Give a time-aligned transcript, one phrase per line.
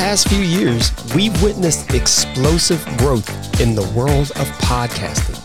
[0.00, 3.28] past few years, we've witnessed explosive growth
[3.60, 5.36] in the world of podcasting,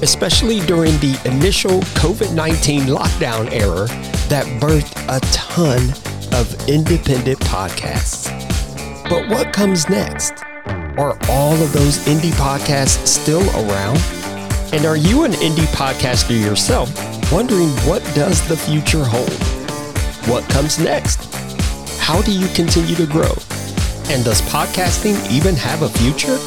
[0.00, 3.88] especially during the initial COVID 19 lockdown era
[4.28, 5.80] that birthed a ton
[6.38, 8.30] of independent podcasts.
[9.10, 10.34] But what comes next?
[10.96, 13.98] Are all of those indie podcasts still around?
[14.72, 16.92] And are you an indie podcaster yourself,
[17.32, 19.32] wondering what does the future hold?
[20.30, 21.24] What comes next?
[21.98, 23.34] How do you continue to grow?
[24.08, 26.38] And does podcasting even have a future?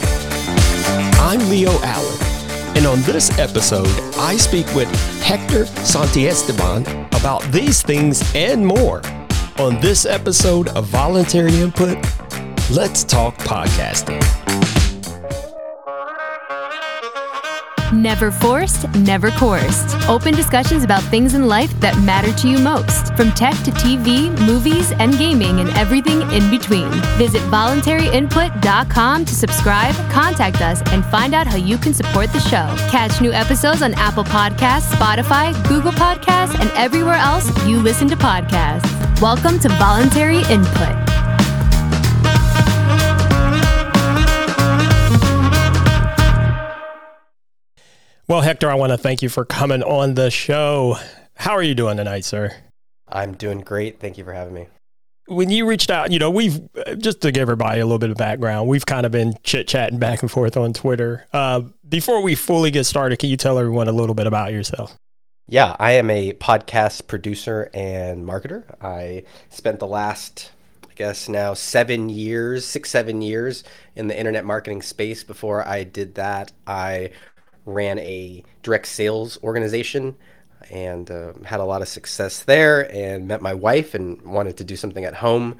[1.19, 2.17] I'm Leo Allen,
[2.77, 4.87] and on this episode, I speak with
[5.21, 6.87] Hector Santiesteban
[7.19, 9.01] about these things and more.
[9.57, 11.97] On this episode of Voluntary Input,
[12.71, 14.48] let's talk podcasting.
[17.91, 19.97] Never forced, never coerced.
[20.07, 24.29] Open discussions about things in life that matter to you most, from tech to TV,
[24.45, 26.91] movies, and gaming, and everything in between.
[27.17, 32.75] Visit voluntaryinput.com to subscribe, contact us, and find out how you can support the show.
[32.91, 38.15] Catch new episodes on Apple Podcasts, Spotify, Google Podcasts, and everywhere else you listen to
[38.15, 39.19] podcasts.
[39.19, 41.08] Welcome to Voluntary Input.
[48.29, 50.97] Well, Hector, I want to thank you for coming on the show.
[51.33, 52.55] How are you doing tonight, sir?
[53.07, 53.99] I'm doing great.
[53.99, 54.67] Thank you for having me.
[55.25, 56.59] When you reached out, you know, we've
[56.99, 59.97] just to give everybody a little bit of background, we've kind of been chit chatting
[59.97, 61.25] back and forth on Twitter.
[61.33, 64.95] Uh, before we fully get started, can you tell everyone a little bit about yourself?
[65.47, 68.63] Yeah, I am a podcast producer and marketer.
[68.79, 70.51] I spent the last,
[70.87, 73.63] I guess now seven years, six, seven years
[73.95, 75.23] in the internet marketing space.
[75.23, 77.09] Before I did that, I
[77.73, 80.15] ran a direct sales organization
[80.69, 84.63] and uh, had a lot of success there and met my wife and wanted to
[84.63, 85.57] do something at home.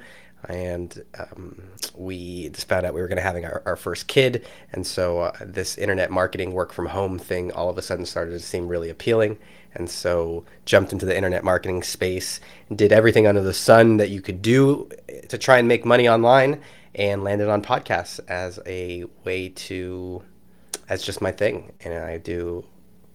[0.48, 1.62] And um,
[1.94, 4.46] we just found out we were going to having our, our, first kid.
[4.72, 8.32] And so uh, this internet marketing work from home thing all of a sudden started
[8.32, 9.38] to seem really appealing.
[9.74, 12.40] And so jumped into the internet marketing space
[12.74, 14.88] did everything under the sun that you could do
[15.28, 16.60] to try and make money online
[16.94, 20.22] and landed on podcasts as a way to
[20.90, 22.64] that's just my thing, and I do.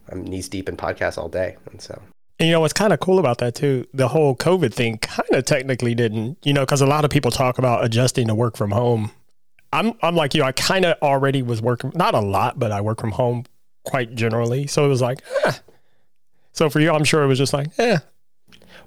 [0.10, 2.02] I'm knees deep in podcasts all day, and so.
[2.40, 3.86] And you know what's kind of cool about that too?
[3.94, 7.32] The whole COVID thing kind of technically didn't, you know, because a lot of people
[7.32, 9.12] talk about adjusting to work from home.
[9.74, 10.44] I'm I'm like you.
[10.44, 13.44] I kind of already was working, not a lot, but I work from home
[13.84, 14.68] quite generally.
[14.68, 15.54] So it was like, eh.
[16.54, 18.00] so for you, I'm sure it was just like, yeah.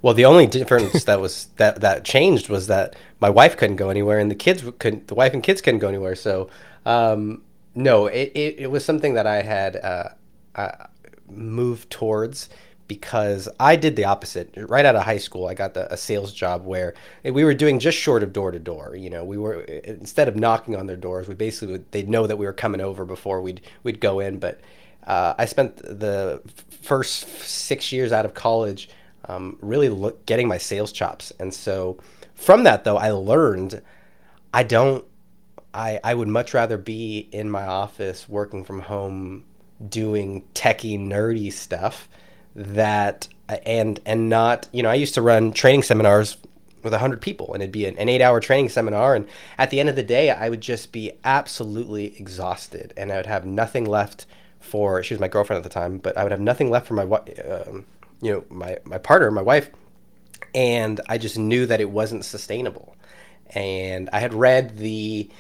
[0.00, 3.91] Well, the only difference that was that that changed was that my wife couldn't go
[3.91, 5.09] anywhere, and the kids couldn't.
[5.09, 6.15] The wife and kids couldn't go anywhere.
[6.15, 6.49] So
[6.87, 7.43] um,
[7.78, 10.09] no, it, it, it, was something that I had uh,
[10.56, 10.87] uh,
[11.31, 12.49] moved towards
[12.89, 14.53] because I did the opposite.
[14.56, 17.78] Right out of high school, I got the, a sales job where we were doing
[17.78, 18.97] just short of door to door.
[18.97, 22.27] You know, we were instead of knocking on their doors, we basically would, they'd know
[22.27, 24.41] that we were coming over before we'd we'd go in.
[24.41, 24.61] But
[25.06, 26.43] uh, I spent the
[26.83, 28.88] first six years out of college
[29.27, 31.99] um, really look, getting my sales chops, and so
[32.34, 33.83] from that though, I learned
[34.53, 35.05] I don't
[35.78, 39.44] I, I would much rather be in my office working from home
[39.89, 42.09] doing techie nerdy stuff
[42.56, 43.28] that
[43.65, 46.37] and and not you know I used to run training seminars
[46.83, 49.15] with 100 people and it'd be an, an eight hour training seminar.
[49.15, 53.17] And at the end of the day I would just be absolutely exhausted and I
[53.17, 54.27] would have nothing left
[54.59, 56.94] for she was my girlfriend at the time but I would have nothing left for
[56.94, 57.87] my um,
[58.21, 59.71] you know my my partner my wife.
[60.56, 62.97] And I just knew that it wasn't sustainable.
[63.55, 65.31] And I had read the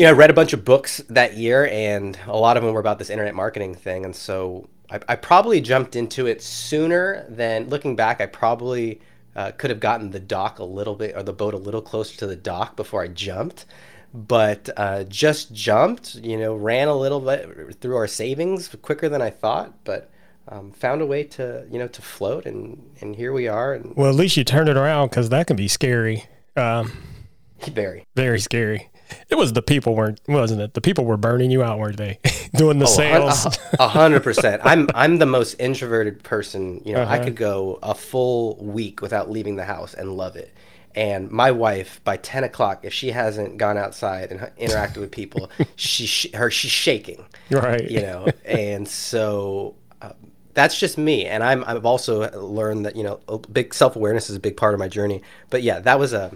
[0.00, 2.72] you know, I read a bunch of books that year, and a lot of them
[2.72, 4.06] were about this internet marketing thing.
[4.06, 8.22] And so I, I probably jumped into it sooner than looking back.
[8.22, 9.02] I probably
[9.36, 12.16] uh, could have gotten the dock a little bit or the boat a little closer
[12.16, 13.66] to the dock before I jumped.
[14.14, 19.20] But uh, just jumped, you know, ran a little bit through our savings quicker than
[19.20, 20.10] I thought, but
[20.48, 23.74] um, found a way to, you know, to float, and and here we are.
[23.74, 26.24] And well, at least you turned it around because that can be scary.
[26.56, 26.90] Um,
[27.70, 28.89] very, very scary.
[29.28, 30.74] It was the people weren't, wasn't it?
[30.74, 32.18] The people were burning you out, weren't they?
[32.54, 33.58] Doing the oh, sales.
[33.78, 34.62] A hundred percent.
[34.64, 36.82] I'm I'm the most introverted person.
[36.84, 37.14] You know, uh-huh.
[37.14, 40.52] I could go a full week without leaving the house and love it.
[40.94, 45.50] And my wife, by ten o'clock, if she hasn't gone outside and interacted with people,
[45.76, 47.24] she her she's shaking.
[47.50, 47.88] Right.
[47.88, 50.14] You know, and so um,
[50.54, 51.26] that's just me.
[51.26, 54.74] And I'm I've also learned that you know, big self awareness is a big part
[54.74, 55.22] of my journey.
[55.50, 56.32] But yeah, that was a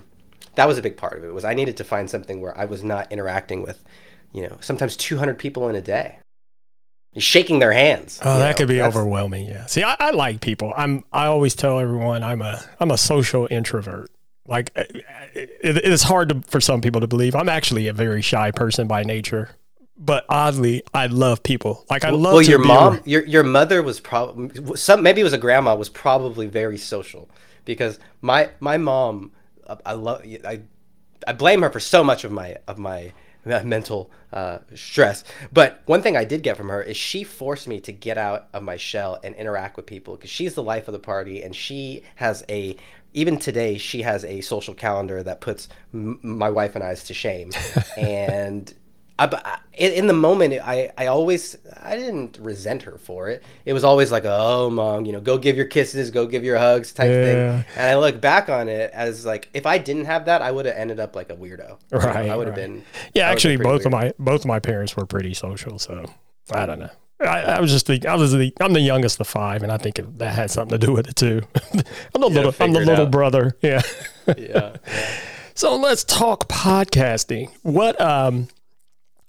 [0.56, 2.64] that was a big part of it was I needed to find something where I
[2.64, 3.82] was not interacting with,
[4.32, 6.18] you know, sometimes 200 people in a day.
[7.16, 8.18] Shaking their hands.
[8.24, 8.56] Oh, that know?
[8.56, 8.96] could be That's...
[8.96, 9.46] overwhelming.
[9.46, 9.66] Yeah.
[9.66, 10.72] See, I, I like people.
[10.76, 11.04] I'm.
[11.12, 12.60] I always tell everyone I'm a.
[12.80, 14.10] I'm a social introvert.
[14.48, 15.04] Like it,
[15.62, 17.34] it is hard to, for some people to believe.
[17.34, 19.50] I'm actually a very shy person by nature,
[19.96, 21.86] but oddly, I love people.
[21.88, 22.34] Like I love.
[22.34, 25.02] Well, your mom, your your mother was probably some.
[25.02, 27.30] Maybe it was a grandma was probably very social
[27.64, 29.32] because my my mom,
[29.84, 30.62] I love I.
[31.26, 33.12] I blame her for so much of my of my
[33.44, 35.24] mental uh, stress.
[35.52, 38.48] But one thing I did get from her is she forced me to get out
[38.52, 41.54] of my shell and interact with people because she's the life of the party and
[41.54, 42.76] she has a
[43.12, 47.14] even today she has a social calendar that puts m- my wife and I's to
[47.14, 47.50] shame
[47.96, 48.72] and
[49.16, 53.44] I, in the moment, I, I always I didn't resent her for it.
[53.64, 56.58] It was always like, oh, mom, you know, go give your kisses, go give your
[56.58, 57.22] hugs, type yeah.
[57.24, 57.64] thing.
[57.76, 60.66] And I look back on it as like, if I didn't have that, I would
[60.66, 61.78] have ended up like a weirdo.
[61.92, 62.28] Right.
[62.28, 62.66] I would have right.
[62.66, 62.84] been.
[63.14, 63.86] Yeah, actually, both weird.
[63.86, 66.04] of my both of my parents were pretty social, so
[66.50, 66.90] I don't know.
[67.20, 69.78] I, I, was just the I was the I'm the youngest of five, and I
[69.78, 71.42] think that had something to do with it too.
[72.14, 73.56] I'm the little I'm the little brother.
[73.62, 73.82] Yeah.
[74.26, 74.34] yeah.
[74.36, 74.76] yeah.
[75.56, 77.48] So let's talk podcasting.
[77.62, 78.48] What um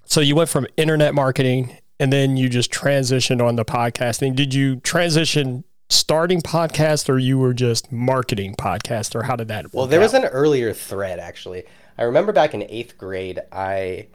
[0.06, 4.36] so you went from internet marketing and then you just transitioned on the podcasting.
[4.36, 9.74] Did you transition starting podcast or you were just marketing podcast or how did that
[9.74, 10.04] Well, there out?
[10.04, 11.64] was an earlier thread actually.
[11.98, 14.08] I remember back in 8th grade I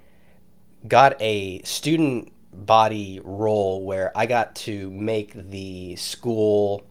[0.86, 6.82] got a student body role where I got to make the school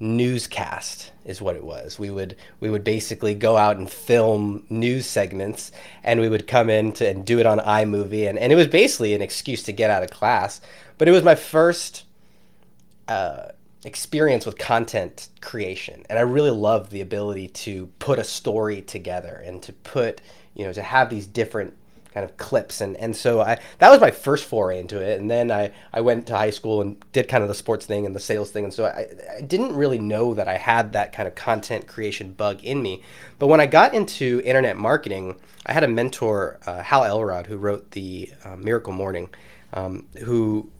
[0.00, 1.98] newscast is what it was.
[1.98, 5.72] We would we would basically go out and film news segments
[6.04, 8.66] and we would come in to, and do it on iMovie and, and it was
[8.66, 10.60] basically an excuse to get out of class.
[10.96, 12.04] But it was my first
[13.08, 13.48] uh,
[13.84, 19.42] experience with content creation and I really loved the ability to put a story together
[19.44, 20.20] and to put
[20.54, 21.74] you know to have these different
[22.18, 22.80] kind of clips.
[22.80, 25.20] And and so I that was my first foray into it.
[25.20, 28.06] And then I I went to high school and did kind of the sports thing
[28.06, 28.64] and the sales thing.
[28.64, 29.06] And so I,
[29.36, 33.02] I didn't really know that I had that kind of content creation bug in me.
[33.38, 35.36] But when I got into internet marketing
[35.66, 39.28] I had a mentor uh, Hal Elrod who wrote the uh, Miracle Morning
[39.74, 40.70] um, who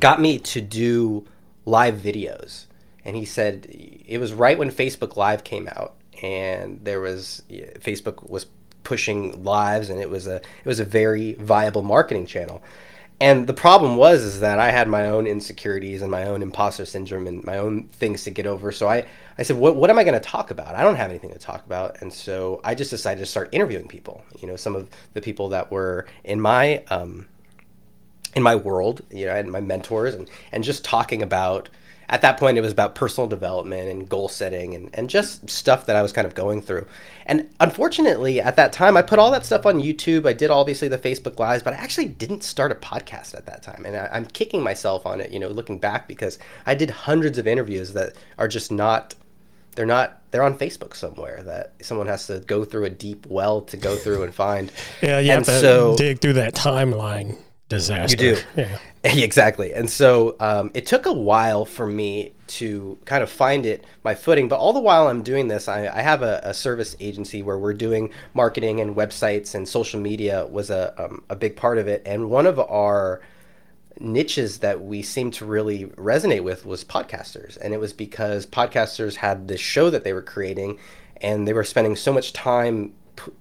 [0.00, 1.26] got me to do
[1.64, 2.66] live videos.
[3.04, 7.42] And he said it was right when Facebook Live came out and there was
[7.78, 8.46] Facebook was
[8.86, 12.62] pushing lives and it was a it was a very viable marketing channel
[13.20, 16.84] and the problem was is that I had my own insecurities and my own imposter
[16.84, 18.70] syndrome and my own things to get over.
[18.72, 19.06] So I,
[19.38, 20.74] I said, what, what am I going to talk about?
[20.74, 22.02] I don't have anything to talk about.
[22.02, 25.48] And so I just decided to start interviewing people, you know, some of the people
[25.50, 27.26] that were in my, um,
[28.34, 31.70] in my world, you know, and my mentors and, and just talking about,
[32.08, 35.86] at that point it was about personal development and goal setting and, and just stuff
[35.86, 36.86] that I was kind of going through.
[37.26, 40.26] And unfortunately, at that time, I put all that stuff on YouTube.
[40.26, 43.62] I did obviously the Facebook Lives, but I actually didn't start a podcast at that
[43.62, 43.84] time.
[43.84, 47.38] And I, am kicking myself on it, you know, looking back because I did hundreds
[47.38, 49.16] of interviews that are just not,
[49.74, 53.62] they're not, they're on Facebook somewhere that someone has to go through a deep well
[53.62, 54.70] to go through and find.
[55.02, 57.36] yeah, you and have to so, dig through that timeline
[57.68, 58.24] disaster.
[58.24, 58.42] You do.
[58.56, 58.78] Yeah.
[59.04, 59.72] exactly.
[59.72, 64.14] And so um, it took a while for me to kind of find it, my
[64.14, 64.48] footing.
[64.48, 67.58] But all the while I'm doing this, I, I have a, a, service agency where
[67.58, 71.86] we're doing marketing and websites and social media was a, um, a big part of
[71.86, 72.02] it.
[72.04, 73.20] And one of our
[74.00, 77.56] niches that we seemed to really resonate with was podcasters.
[77.60, 80.78] And it was because podcasters had this show that they were creating
[81.20, 83.32] and they were spending so much time p-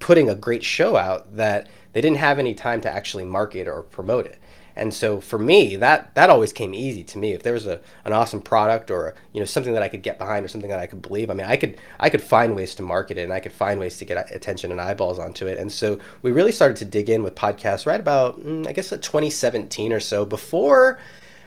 [0.00, 3.82] putting a great show out that they didn't have any time to actually market or
[3.82, 4.38] promote it.
[4.76, 7.32] And so for me, that that always came easy to me.
[7.32, 10.18] If there was a an awesome product or you know something that I could get
[10.18, 12.74] behind or something that I could believe, I mean, I could I could find ways
[12.76, 15.58] to market it and I could find ways to get attention and eyeballs onto it.
[15.58, 18.90] And so we really started to dig in with podcasts right about mm, I guess
[18.90, 20.24] 2017 or so.
[20.24, 20.98] Before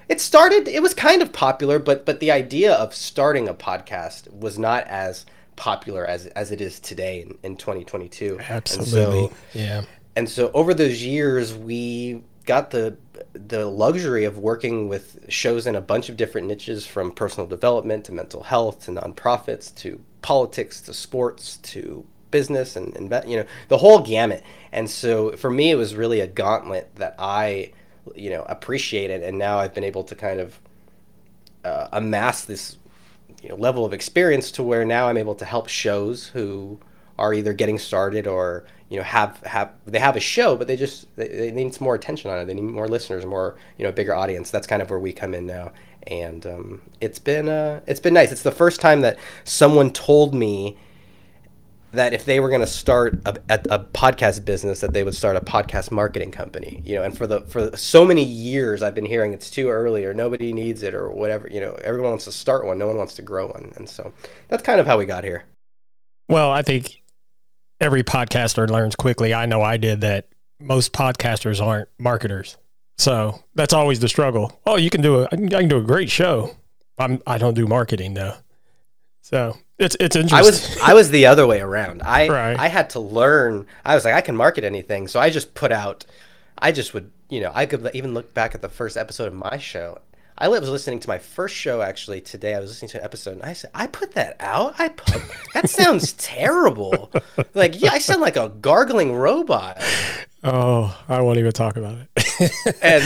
[0.08, 4.32] it started, it was kind of popular, but but the idea of starting a podcast
[4.32, 5.26] was not as
[5.58, 8.40] popular as as it is today in, in 2022.
[8.40, 9.84] Absolutely, so, yeah
[10.18, 12.98] and so over those years we got the
[13.34, 18.04] the luxury of working with shows in a bunch of different niches from personal development
[18.06, 23.46] to mental health to nonprofits to politics to sports to business and, and you know
[23.68, 24.44] the whole gamut.
[24.72, 27.72] And so for me it was really a gauntlet that i
[28.16, 29.22] you know appreciated.
[29.22, 30.60] And now i've been able to kind of
[31.64, 32.78] uh, amass this
[33.44, 36.80] you know, level of experience to where now i'm able to help shows who
[37.20, 40.76] are either getting started or you know have have they have a show but they
[40.76, 42.46] just they, they need some more attention on it.
[42.46, 44.52] They need more listeners more you know bigger audience.
[44.52, 45.72] That's kind of where we come in now.
[46.06, 48.32] And um, it's been uh, it's been nice.
[48.32, 50.78] It's the first time that someone told me
[51.92, 55.38] that if they were going to start a, a, podcast business that they would start
[55.38, 57.04] a podcast marketing company you know.
[57.04, 60.52] And for the for so many years i've been hearing it's too early or nobody
[60.54, 62.78] needs it or whatever you know everyone wants to start one.
[62.78, 63.74] No one wants to grow one.
[63.76, 64.14] And so
[64.48, 65.44] that's kind of how we got here.
[66.30, 67.02] Well i think
[67.80, 70.28] every podcaster learns quickly i know i did that
[70.60, 72.58] most podcasters aren't marketers
[72.98, 76.10] so that's always the struggle oh you can do a i can, do a great
[76.10, 76.56] show
[76.98, 78.36] i'm i don't do marketing though
[79.22, 80.38] so it's it's interesting.
[80.38, 82.02] I was I was the other way around.
[82.02, 82.58] I right.
[82.58, 83.68] I had to learn.
[83.86, 86.06] I was like I can market anything, so I just put out.
[86.58, 89.34] I just would you know I could even look back at the first episode of
[89.34, 90.00] my show.
[90.40, 92.54] I was listening to my first show actually today.
[92.54, 94.76] I was listening to an episode and I said, I put that out.
[94.80, 95.22] I put
[95.54, 97.12] that sounds terrible.
[97.54, 99.82] Like yeah, I sound like a gargling robot.
[100.44, 102.78] Oh, I won't even talk about it.
[102.82, 103.04] and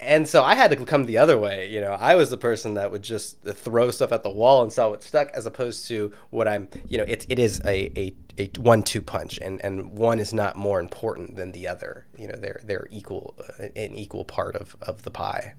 [0.00, 1.70] and so I had to come the other way.
[1.70, 4.72] You know, I was the person that would just throw stuff at the wall and
[4.72, 6.68] saw what stuck, as opposed to what I'm.
[6.88, 10.56] You know, it, it is a, a, a one-two punch, and, and one is not
[10.56, 12.06] more important than the other.
[12.18, 15.54] You know, they're they're equal, uh, an equal part of, of the pie.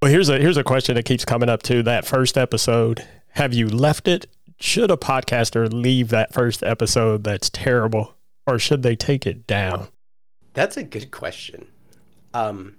[0.00, 1.82] Well, here's a here's a question that keeps coming up too.
[1.82, 4.26] That first episode, have you left it?
[4.60, 8.14] Should a podcaster leave that first episode that's terrible,
[8.46, 9.88] or should they take it down?
[10.54, 11.66] That's a good question.
[12.32, 12.76] Um,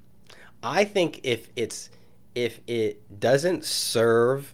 [0.64, 1.90] I think if it's
[2.36, 4.54] if it doesn't serve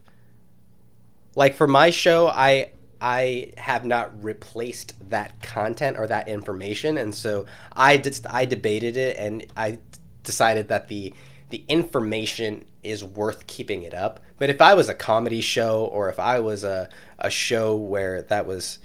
[1.36, 7.14] like for my show, I I have not replaced that content or that information, and
[7.14, 9.78] so I just I debated it, and I
[10.24, 11.14] decided that the
[11.50, 14.20] the information is worth keeping it up.
[14.38, 18.22] But if I was a comedy show, or if I was a a show where
[18.24, 18.80] that was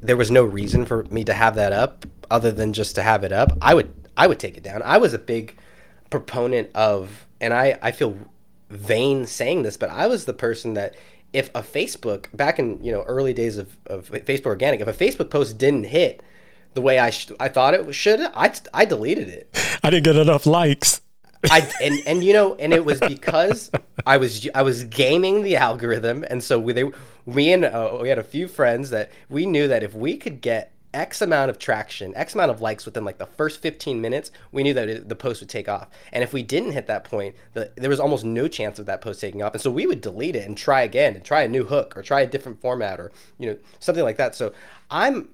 [0.00, 3.24] there was no reason for me to have that up other than just to have
[3.24, 4.82] it up, I would I would take it down.
[4.82, 5.56] I was a big
[6.10, 8.18] proponent of, and I, I feel
[8.68, 10.94] vain saying this, but I was the person that
[11.32, 14.92] if a Facebook back in you know early days of, of Facebook organic, if a
[14.92, 16.22] Facebook post didn't hit
[16.74, 19.78] the way I sh- I thought it should, I I deleted it.
[19.82, 21.00] I didn't get enough likes.
[21.44, 23.70] I and and you know, and it was because
[24.06, 26.90] I was I was gaming the algorithm, and so we they
[27.24, 30.40] we and uh, we had a few friends that we knew that if we could
[30.40, 34.32] get X amount of traction, X amount of likes within like the first 15 minutes,
[34.52, 35.88] we knew that it, the post would take off.
[36.12, 39.00] And if we didn't hit that point, the, there was almost no chance of that
[39.00, 39.52] post taking off.
[39.52, 42.02] And so we would delete it and try again and try a new hook or
[42.02, 44.34] try a different format or, you know, something like that.
[44.34, 44.52] So
[44.90, 45.28] I'm,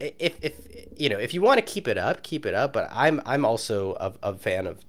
[0.00, 0.54] if, if,
[0.98, 2.74] you know, if you want to keep it up, keep it up.
[2.74, 4.80] But I'm, I'm also a, a fan of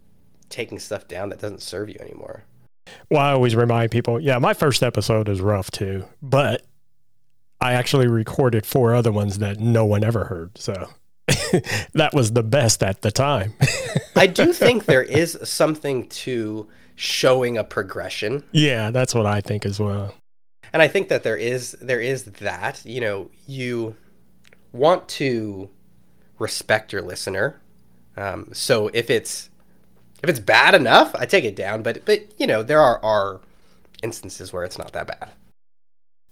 [0.50, 2.44] taking stuff down that doesn't serve you anymore.
[3.10, 6.64] Well, I always remind people, yeah, my first episode is rough too, but
[7.60, 10.58] I actually recorded four other ones that no one ever heard.
[10.58, 10.90] So
[11.94, 13.54] that was the best at the time.
[14.16, 18.44] I do think there is something to showing a progression.
[18.52, 20.14] Yeah, that's what I think as well.
[20.74, 23.96] And I think that there is there is that, you know, you
[24.72, 25.70] want to
[26.38, 27.62] respect your listener.
[28.18, 29.50] Um, so if it's
[30.26, 31.84] if it's bad enough, I take it down.
[31.84, 33.42] But but you know, there are are
[34.04, 35.30] instances where it's not that bad.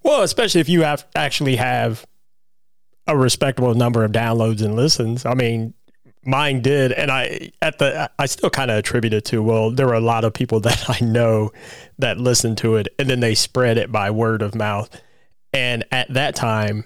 [0.04, 2.06] Well, especially if you have actually have
[3.08, 5.26] a respectable number of downloads and listens.
[5.26, 5.74] I mean,
[6.26, 9.88] mine did, and I at the I still kind of attribute it to well, there
[9.88, 11.52] were a lot of people that I know
[12.00, 14.90] that listened to it, and then they spread it by word of mouth.
[15.54, 16.86] And at that time,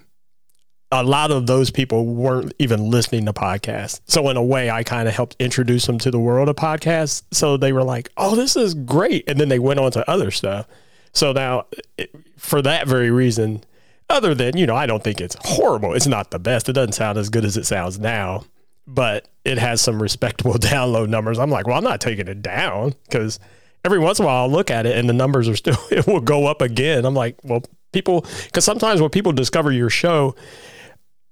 [0.91, 3.99] a lot of those people weren't even listening to podcasts.
[4.05, 7.23] So in a way, I kind of helped introduce them to the world of podcasts.
[7.31, 10.31] So they were like, "Oh, this is great," and then they went on to other
[10.31, 10.65] stuff.
[11.11, 11.65] So now,
[11.97, 12.05] eh,
[12.37, 13.63] for that very reason,
[14.09, 15.93] other than, you know, I don't think it's horrible.
[15.93, 16.69] It's not the best.
[16.69, 18.45] It doesn't sound as good as it sounds now,
[18.85, 21.39] but it has some respectable download numbers.
[21.39, 23.39] I'm like, well, I'm not taking it down because
[23.83, 26.07] every once in a while I'll look at it and the numbers are still, it
[26.07, 27.03] will go up again.
[27.03, 30.35] I'm like, well, people, because sometimes when people discover your show,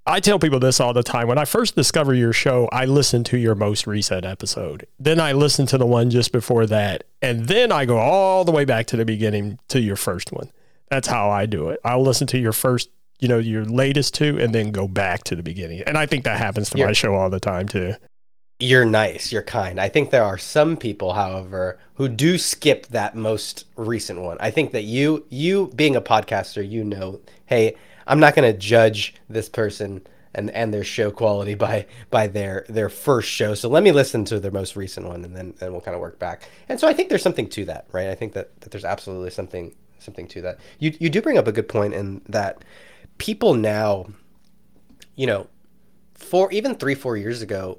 [0.08, 1.26] I tell people this all the time.
[1.26, 4.86] When I first discover your show, I listen to your most recent episode.
[5.00, 7.04] Then I listen to the one just before that.
[7.20, 10.52] And then I go all the way back to the beginning to your first one.
[10.90, 11.80] That's how I do it.
[11.84, 15.34] I'll listen to your first, you know, your latest two and then go back to
[15.34, 15.82] the beginning.
[15.82, 17.94] And I think that happens to you're, my show all the time too.
[18.60, 19.32] You're nice.
[19.32, 19.80] You're kind.
[19.80, 24.36] I think there are some people, however, who do skip that most recent one.
[24.38, 27.74] I think that you, you being a podcaster, you know, hey,
[28.06, 32.64] I'm not going to judge this person and and their show quality by by their
[32.68, 33.54] their first show.
[33.54, 36.00] So let me listen to their most recent one, and then and we'll kind of
[36.00, 36.48] work back.
[36.68, 38.08] And so I think there's something to that, right?
[38.08, 40.60] I think that, that there's absolutely something something to that.
[40.78, 42.62] You you do bring up a good point in that
[43.18, 44.06] people now,
[45.16, 45.48] you know,
[46.14, 47.78] for even three four years ago,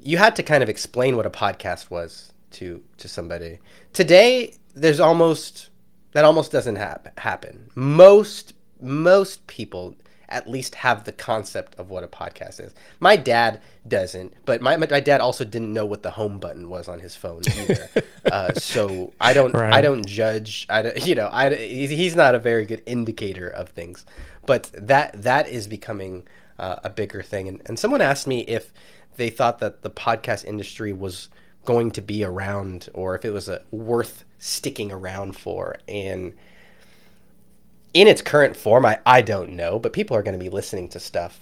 [0.00, 3.58] you had to kind of explain what a podcast was to to somebody.
[3.92, 5.70] Today, there's almost
[6.12, 7.70] that almost doesn't hap- happen.
[7.74, 9.96] Most most people
[10.30, 12.72] at least have the concept of what a podcast is.
[13.00, 16.88] My dad doesn't, but my, my dad also didn't know what the home button was
[16.88, 17.88] on his phone either.
[18.32, 19.72] uh, so I don't right.
[19.72, 20.66] I don't judge.
[20.70, 24.06] I don't, you know I he's not a very good indicator of things,
[24.46, 26.26] but that that is becoming
[26.58, 27.48] uh, a bigger thing.
[27.48, 28.72] And, and someone asked me if
[29.16, 31.28] they thought that the podcast industry was
[31.64, 36.32] going to be around or if it was a worth sticking around for and
[37.94, 40.88] in its current form I, I don't know but people are going to be listening
[40.90, 41.38] to stuff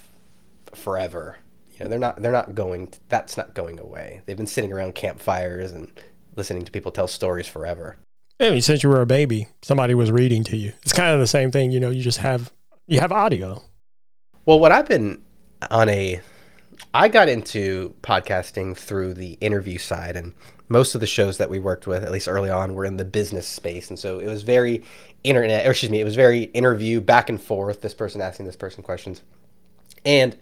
[0.75, 1.39] forever
[1.73, 4.73] you know they're not they're not going to, that's not going away they've been sitting
[4.73, 5.91] around campfires and
[6.37, 7.97] listening to people tell stories forever
[8.41, 10.73] I mean, since you were a baby, somebody was reading to you.
[10.83, 11.91] It's kind of the same thing, you know.
[11.91, 12.53] You just have
[12.87, 13.65] you have audio.
[14.47, 15.23] Well, what I've been
[15.71, 16.21] on a
[16.95, 20.35] I got into podcasting through the interview side, and
[20.69, 23.05] most of the shows that we worked with, at least early on, were in the
[23.05, 24.85] business space, and so it was very
[25.25, 27.81] internet, or excuse me, it was very interview back and forth.
[27.81, 29.23] This person asking this person questions,
[30.05, 30.37] and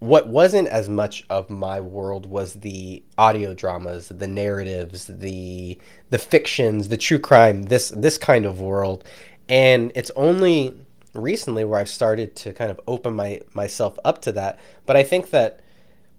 [0.00, 5.78] what wasn't as much of my world was the audio dramas, the narratives, the
[6.10, 9.04] the fictions, the true crime, this this kind of world.
[9.48, 10.74] And it's only
[11.14, 14.60] recently where I've started to kind of open my myself up to that.
[14.86, 15.60] But I think that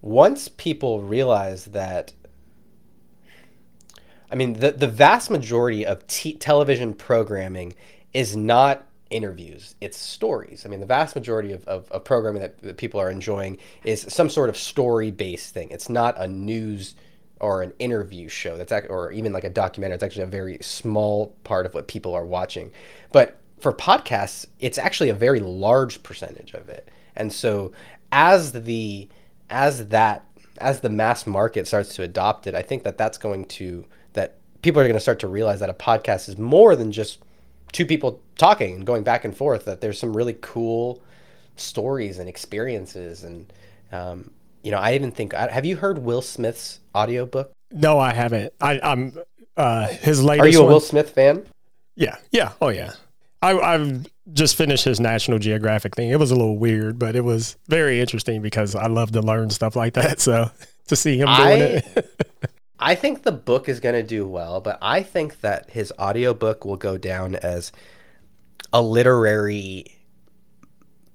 [0.01, 2.13] once people realize that
[4.31, 7.73] I mean the the vast majority of t- television programming
[8.13, 10.65] is not interviews it's stories.
[10.65, 14.05] I mean the vast majority of, of, of programming that, that people are enjoying is
[14.09, 15.69] some sort of story based thing.
[15.71, 16.95] It's not a news
[17.39, 18.57] or an interview show.
[18.57, 19.95] That's or even like a documentary.
[19.95, 22.71] It's actually a very small part of what people are watching.
[23.11, 26.89] But for podcasts, it's actually a very large percentage of it.
[27.15, 27.71] And so
[28.11, 29.07] as the
[29.49, 30.25] as that
[30.59, 33.85] as the mass market starts to adopt it, I think that that's going to
[34.61, 37.19] people are going to start to realize that a podcast is more than just
[37.71, 39.65] two people talking and going back and forth.
[39.65, 41.01] That there's some really cool
[41.55, 43.51] stories and experiences, and
[43.91, 44.31] um,
[44.63, 47.51] you know, I even think have you heard Will Smith's audiobook?
[47.71, 48.53] No, I haven't.
[48.59, 49.17] I, I'm
[49.55, 50.45] uh, his latest.
[50.45, 51.45] Are you a one, Will Smith fan?
[51.95, 52.93] Yeah, yeah, oh yeah.
[53.41, 56.09] I, I've just finished his National Geographic thing.
[56.09, 59.49] It was a little weird, but it was very interesting because I love to learn
[59.49, 60.19] stuff like that.
[60.29, 60.51] So
[60.87, 62.15] to see him doing I, it.
[62.79, 66.65] I think the book is going to do well, but I think that his audiobook
[66.65, 67.71] will go down as
[68.71, 69.97] a literary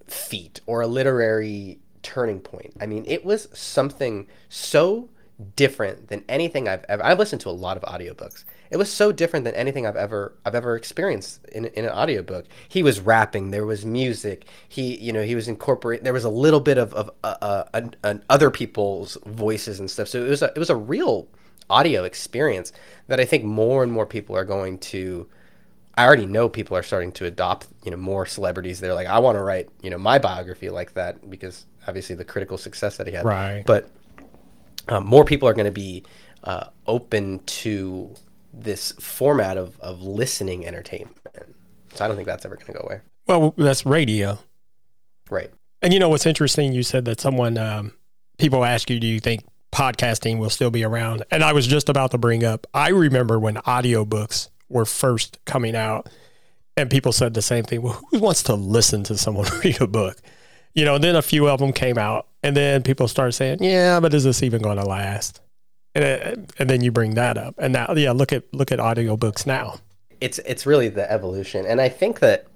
[0.07, 2.75] feat or a literary turning point.
[2.81, 5.09] I mean, it was something so
[5.57, 9.13] different than anything I've ever I've listened to a lot of audiobooks it was so
[9.13, 12.47] different than anything I've ever I've ever experienced in, in an audiobook.
[12.69, 14.47] He was rapping, there was music.
[14.69, 16.03] He you know he was incorporate.
[16.03, 20.09] There was a little bit of of uh, uh, other people's voices and stuff.
[20.09, 21.29] So it was a, it was a real
[21.71, 22.73] audio experience
[23.09, 25.29] that I think more and more people are going to.
[25.97, 28.81] I already know people are starting to adopt you know more celebrities.
[28.81, 32.25] They're like I want to write you know my biography like that because obviously the
[32.25, 33.25] critical success that he had.
[33.25, 33.65] Right.
[33.67, 33.91] But
[34.89, 36.05] um, more people are going to be
[36.43, 38.15] uh, open to
[38.53, 41.17] this format of, of listening entertainment.
[41.95, 43.01] So I don't think that's ever going to go away.
[43.27, 44.39] Well, that's radio.
[45.31, 45.51] Right.
[45.83, 46.73] And you know what's interesting?
[46.73, 47.93] You said that someone, um,
[48.39, 51.25] people ask you, do you think podcasting will still be around?
[51.31, 55.77] And I was just about to bring up, I remember when audiobooks were first coming
[55.77, 56.09] out
[56.77, 57.83] and people said the same thing.
[57.83, 60.19] Well, who wants to listen to someone read a book?
[60.75, 63.59] You know, and then a few of them came out and then people started saying,
[63.63, 65.41] yeah, but is this even going to last?
[65.95, 68.79] and, uh, and then you bring that up and now yeah look at look at
[68.79, 69.79] audiobooks now
[70.21, 72.47] it's it's really the evolution and i think that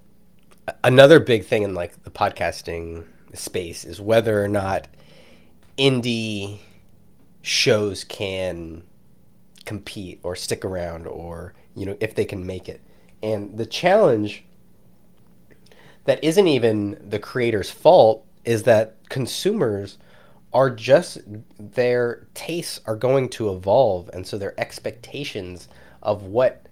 [0.83, 4.87] another big thing in like the podcasting space is whether or not
[5.77, 6.59] indie
[7.41, 8.83] shows can
[9.65, 12.81] compete or stick around or you know if they can make it.
[13.21, 14.45] And the challenge
[16.05, 19.97] that isn't even the creator's fault is that consumers
[20.53, 21.19] are just
[21.59, 24.09] their tastes are going to evolve.
[24.13, 25.67] And so their expectations
[26.01, 26.65] of what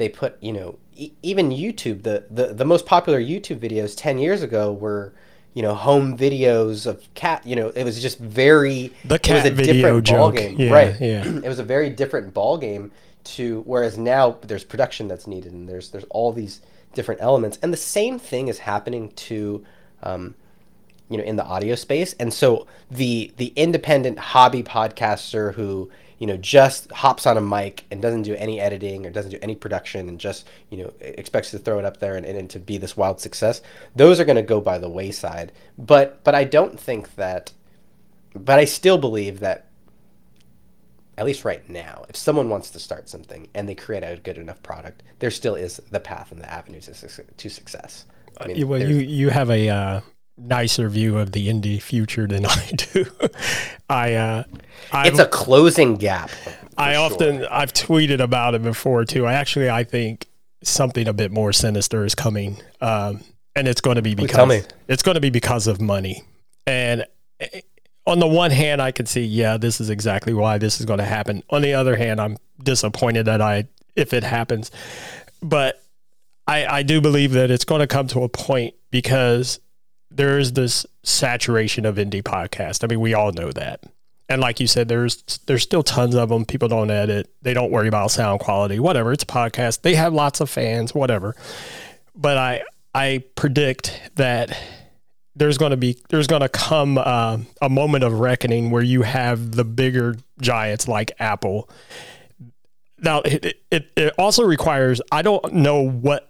[0.00, 4.16] they put you know e- even youtube the, the the most popular youtube videos 10
[4.16, 5.12] years ago were
[5.54, 9.52] you know home videos of cat you know it was just very the cat it
[9.52, 11.00] was a video different ball game yeah, right.
[11.00, 11.24] yeah.
[11.44, 15.68] It was a very different ball game to whereas now there's production that's needed and
[15.68, 16.60] there's there's all these
[16.94, 17.58] different elements.
[17.62, 19.64] And the same thing is happening to
[20.02, 20.34] um,
[21.08, 22.14] you know in the audio space.
[22.18, 27.84] And so the the independent hobby podcaster who you know just hops on a mic
[27.90, 31.50] and doesn't do any editing or doesn't do any production and just you know expects
[31.50, 33.60] to throw it up there and, and to be this wild success.
[33.96, 35.50] Those are going to go by the wayside.
[35.76, 37.52] But but i don't think that
[38.34, 39.66] but i still believe that
[41.16, 44.38] at least right now if someone wants to start something and they create a good
[44.38, 48.06] enough product there still is the path and the avenue to, to success.
[48.38, 50.00] I mean, well you you have a uh
[50.40, 53.06] nicer view of the indie future than I do.
[53.88, 54.44] I uh,
[54.92, 56.30] it's a closing gap.
[56.76, 57.02] I sure.
[57.02, 59.26] often I've tweeted about it before too.
[59.26, 60.26] I actually I think
[60.62, 63.22] something a bit more sinister is coming, um,
[63.54, 66.22] and it's going to be because it's going to be because of money.
[66.66, 67.04] And
[67.40, 67.60] eh,
[68.06, 70.98] on the one hand, I can see, yeah, this is exactly why this is going
[70.98, 71.42] to happen.
[71.50, 74.70] On the other hand, I'm disappointed that I if it happens,
[75.42, 75.82] but
[76.46, 79.60] I I do believe that it's going to come to a point because
[80.10, 82.84] there is this saturation of indie podcast.
[82.84, 83.84] I mean, we all know that.
[84.28, 86.44] And like you said, there's there's still tons of them.
[86.44, 87.32] People don't edit.
[87.42, 88.78] They don't worry about sound quality.
[88.78, 89.12] Whatever.
[89.12, 89.82] It's a podcast.
[89.82, 90.94] They have lots of fans.
[90.94, 91.34] Whatever.
[92.14, 92.62] But I
[92.94, 94.56] I predict that
[95.34, 99.02] there's going to be there's going to come uh, a moment of reckoning where you
[99.02, 101.68] have the bigger giants like Apple.
[102.98, 106.29] Now it, it, it also requires I don't know what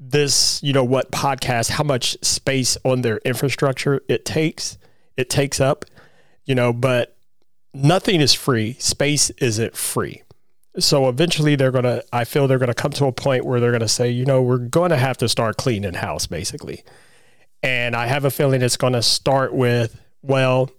[0.00, 4.76] this you know what podcast how much space on their infrastructure it takes
[5.16, 5.84] it takes up
[6.44, 7.14] you know but
[7.74, 8.74] nothing is free.
[8.74, 10.22] Space isn't free.
[10.78, 13.60] So eventually they're going to, I feel they're going to come to a point where
[13.60, 16.82] they're going to say, you know, we're going to have to start cleaning house basically.
[17.62, 20.70] And I have a feeling it's going to start with, well,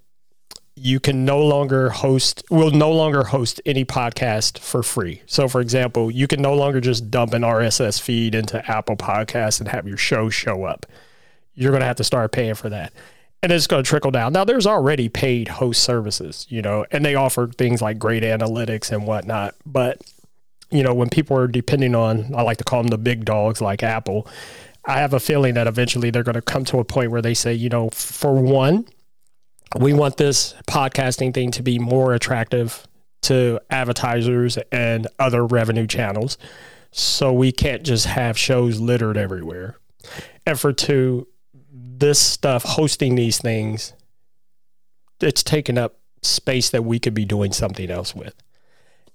[0.76, 5.22] you can no longer host, will no longer host any podcast for free.
[5.26, 9.60] So, for example, you can no longer just dump an RSS feed into Apple Podcasts
[9.60, 10.86] and have your show show up.
[11.54, 12.92] You're going to have to start paying for that
[13.46, 14.34] and it's going to trickle down.
[14.34, 18.92] Now, there's already paid host services, you know, and they offer things like great analytics
[18.92, 19.54] and whatnot.
[19.68, 20.02] But,
[20.72, 23.62] you know, when people are depending on, I like to call them the big dogs
[23.62, 24.28] like Apple,
[24.86, 27.36] I have a feeling that eventually they're going to come to a point where they
[27.36, 28.88] say, you know, for one,
[29.80, 32.88] we want this podcasting thing to be more attractive
[33.24, 36.38] to advertisers and other revenue channels.
[36.92, 39.78] So we can't just have shows littered everywhere.
[40.46, 41.28] And for two,
[41.72, 43.94] this stuff, hosting these things,
[45.20, 48.34] it's taken up space that we could be doing something else with.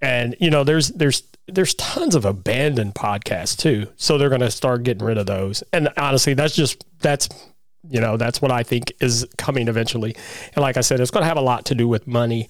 [0.02, 3.88] And you know, there's there's there's tons of abandoned podcasts too.
[3.96, 5.62] So they're going to start getting rid of those.
[5.72, 7.28] And honestly, that's just that's
[7.88, 10.14] you know, that's what I think is coming eventually.
[10.54, 12.48] And like I said, it's going to have a lot to do with money.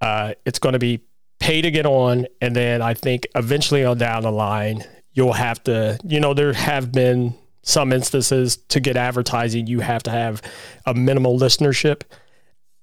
[0.00, 1.00] Uh, it's going to be
[1.40, 5.62] pay to get on, and then I think eventually on down the line, you'll have
[5.64, 5.98] to.
[6.04, 10.42] You know, there have been some instances to get advertising, you have to have
[10.86, 12.02] a minimal listenership.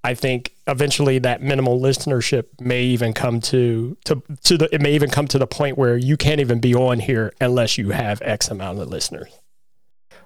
[0.04, 4.94] I think eventually that minimal listenership may even come to to to the it may
[4.94, 8.22] even come to the point where you can't even be on here unless you have
[8.22, 9.38] X amount of listeners.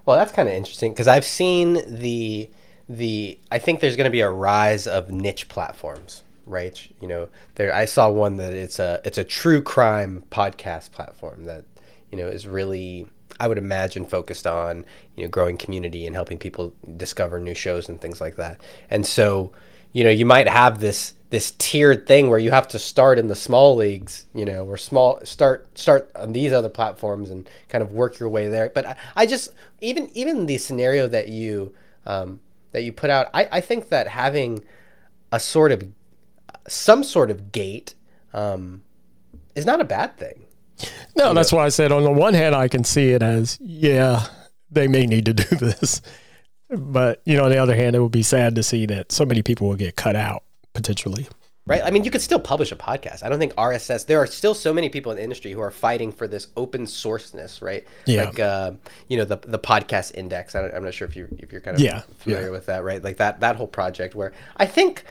[0.06, 2.50] Well, that's kind of interesting because I've seen the
[2.88, 6.78] the I think there's going to be a rise of niche platforms, right?
[7.00, 11.44] You know, there I saw one that it's a it's a true crime podcast platform
[11.44, 11.64] that
[12.10, 13.06] you know is really
[13.40, 14.84] I would imagine focused on
[15.16, 18.60] you know growing community and helping people discover new shows and things like that.
[18.90, 19.52] And so,
[19.92, 23.26] you know, you might have this this tiered thing where you have to start in
[23.26, 27.82] the small leagues, you know, or small start start on these other platforms and kind
[27.82, 28.70] of work your way there.
[28.72, 31.74] But I, I just even even the scenario that you
[32.06, 32.38] um,
[32.70, 34.62] that you put out, I, I think that having
[35.32, 35.82] a sort of
[36.68, 37.96] some sort of gate
[38.32, 38.84] um,
[39.56, 40.46] is not a bad thing.
[41.16, 44.24] No, that's why I said on the one hand, I can see it as, yeah,
[44.70, 46.00] they may need to do this.
[46.70, 49.24] But, you know, on the other hand, it would be sad to see that so
[49.24, 50.43] many people will get cut out
[50.74, 51.26] potentially.
[51.66, 51.82] Right.
[51.82, 53.22] I mean, you could still publish a podcast.
[53.22, 55.70] I don't think RSS, there are still so many people in the industry who are
[55.70, 57.86] fighting for this open sourceness, right?
[58.04, 58.24] Yeah.
[58.24, 58.72] Like, uh,
[59.08, 60.54] you know, the, the podcast index.
[60.54, 62.02] I am not sure if you if you're kind of yeah.
[62.18, 62.50] familiar yeah.
[62.50, 63.02] with that, right?
[63.02, 65.04] Like that, that whole project where I think,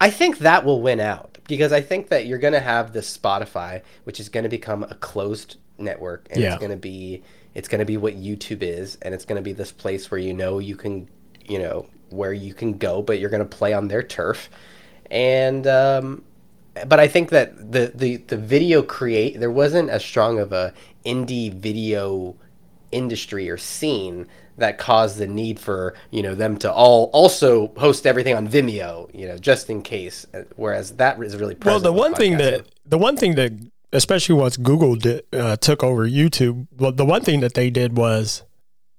[0.00, 3.16] I think that will win out because I think that you're going to have this
[3.16, 6.54] Spotify, which is going to become a closed network, and yeah.
[6.54, 7.22] it's going to be
[7.54, 10.20] it's going to be what YouTube is, and it's going to be this place where
[10.20, 11.08] you know you can,
[11.46, 14.50] you know, where you can go, but you're going to play on their turf,
[15.10, 16.22] and um,
[16.86, 20.72] but I think that the the the video create there wasn't as strong of a
[21.04, 22.36] indie video
[22.92, 24.26] industry or scene
[24.58, 29.12] that caused the need for you know them to all also host everything on Vimeo,
[29.14, 30.26] you know, just in case.
[30.34, 31.80] Uh, whereas that is really well.
[31.80, 33.52] The one thing that the one thing that
[33.92, 37.96] especially once Google did, uh, took over YouTube, well, the one thing that they did
[37.96, 38.42] was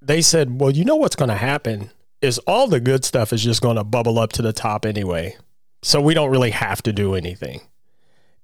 [0.01, 1.91] they said, well, you know what's going to happen
[2.21, 5.35] is all the good stuff is just going to bubble up to the top anyway,
[5.81, 7.61] so we don't really have to do anything.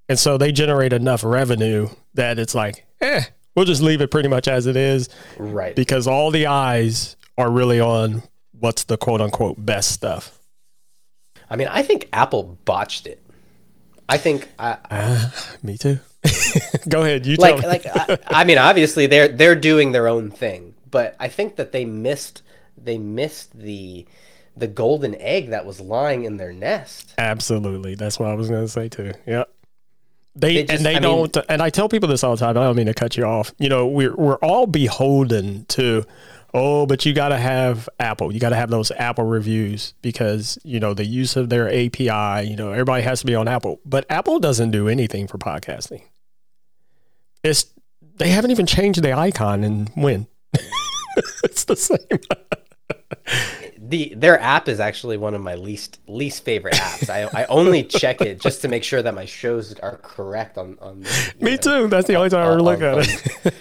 [0.08, 4.28] And so they generate enough revenue that it's like, eh, we'll just leave it pretty
[4.28, 5.08] much as it is.
[5.38, 5.74] Right.
[5.74, 8.22] Because all the eyes are really on
[8.58, 10.38] what's the quote unquote best stuff.
[11.48, 13.20] I mean, I think Apple botched it.
[14.08, 14.48] I think.
[14.58, 15.30] I, uh,
[15.62, 15.98] me too.
[16.88, 17.26] Go ahead.
[17.26, 21.28] You like like I, I, mean, obviously they're they're doing their own thing, but I
[21.28, 22.42] think that they missed
[22.76, 24.06] they missed the
[24.56, 27.14] the golden egg that was lying in their nest.
[27.18, 27.94] Absolutely.
[27.94, 29.12] That's what I was going to say too.
[29.26, 29.44] Yeah.
[30.36, 32.50] They, just- and they I don't and I tell people this all the time.
[32.50, 33.52] I don't mean to cut you off.
[33.58, 36.04] You know, we're we're all beholden to
[36.54, 38.32] oh, but you got to have Apple.
[38.32, 42.48] You got to have those Apple reviews because, you know, the use of their API,
[42.48, 43.80] you know, everybody has to be on Apple.
[43.84, 46.02] But Apple doesn't do anything for podcasting.
[47.42, 47.66] It's
[48.16, 50.28] they haven't even changed the icon and when.
[51.44, 51.98] it's the same.
[53.86, 57.10] The their app is actually one of my least least favorite apps.
[57.10, 60.78] I, I only check it just to make sure that my shows are correct on
[60.80, 61.00] on.
[61.02, 61.88] the, Me know, too.
[61.88, 63.08] That's the only time I ever look on- at
[63.46, 63.54] it.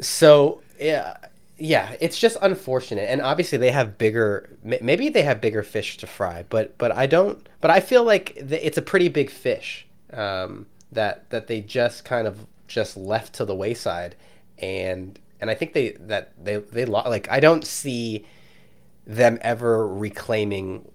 [0.00, 1.16] So yeah,
[1.58, 4.48] yeah, it's just unfortunate, and obviously they have bigger.
[4.64, 7.46] Maybe they have bigger fish to fry, but but I don't.
[7.60, 12.26] But I feel like it's a pretty big fish um, that that they just kind
[12.26, 14.16] of just left to the wayside,
[14.58, 18.24] and and I think they that they they like I don't see
[19.10, 20.88] them ever reclaiming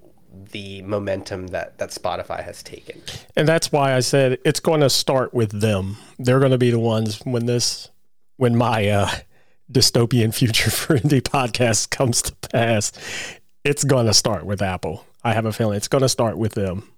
[0.51, 3.01] the momentum that that Spotify has taken.
[3.36, 5.97] And that's why I said it's going to start with them.
[6.17, 7.89] They're going to be the ones when this,
[8.38, 9.10] when my uh,
[9.71, 12.91] dystopian future for indie podcast comes to pass.
[13.63, 15.06] It's going to start with Apple.
[15.23, 16.89] I have a feeling it's going to start with them,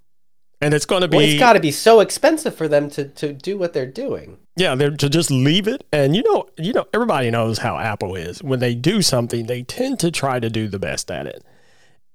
[0.61, 3.05] and it's going to be Well, it's got to be so expensive for them to
[3.07, 4.37] to do what they're doing.
[4.55, 5.85] yeah, they're to just leave it.
[5.91, 8.41] And you know, you know, everybody knows how Apple is.
[8.41, 11.43] When they do something, they tend to try to do the best at it,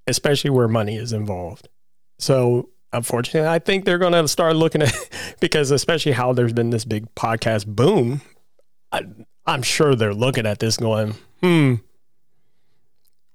[0.06, 1.68] especially where money is involved.
[2.18, 4.92] So, unfortunately, I think they're going to start looking at
[5.40, 8.20] because, especially how there's been this big podcast boom.
[8.90, 9.02] I,
[9.46, 11.74] I'm sure they're looking at this going, hmm,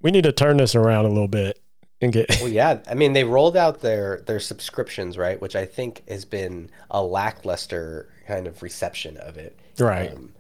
[0.02, 1.60] we need to turn this around a little bit
[2.02, 2.30] and get.
[2.42, 2.80] Well, yeah.
[2.90, 5.42] I mean, they rolled out their their subscriptions, right?
[5.42, 9.58] Which I think has been a lackluster kind of reception of it.
[9.80, 10.12] Right.
[10.12, 10.34] Um,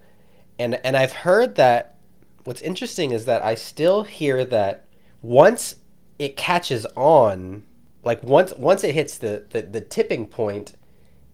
[0.60, 1.96] and and I've heard that.
[2.44, 4.86] What's interesting is that I still hear that
[5.22, 5.76] once
[6.18, 7.64] it catches on,
[8.04, 10.76] like once once it hits the the, the tipping point,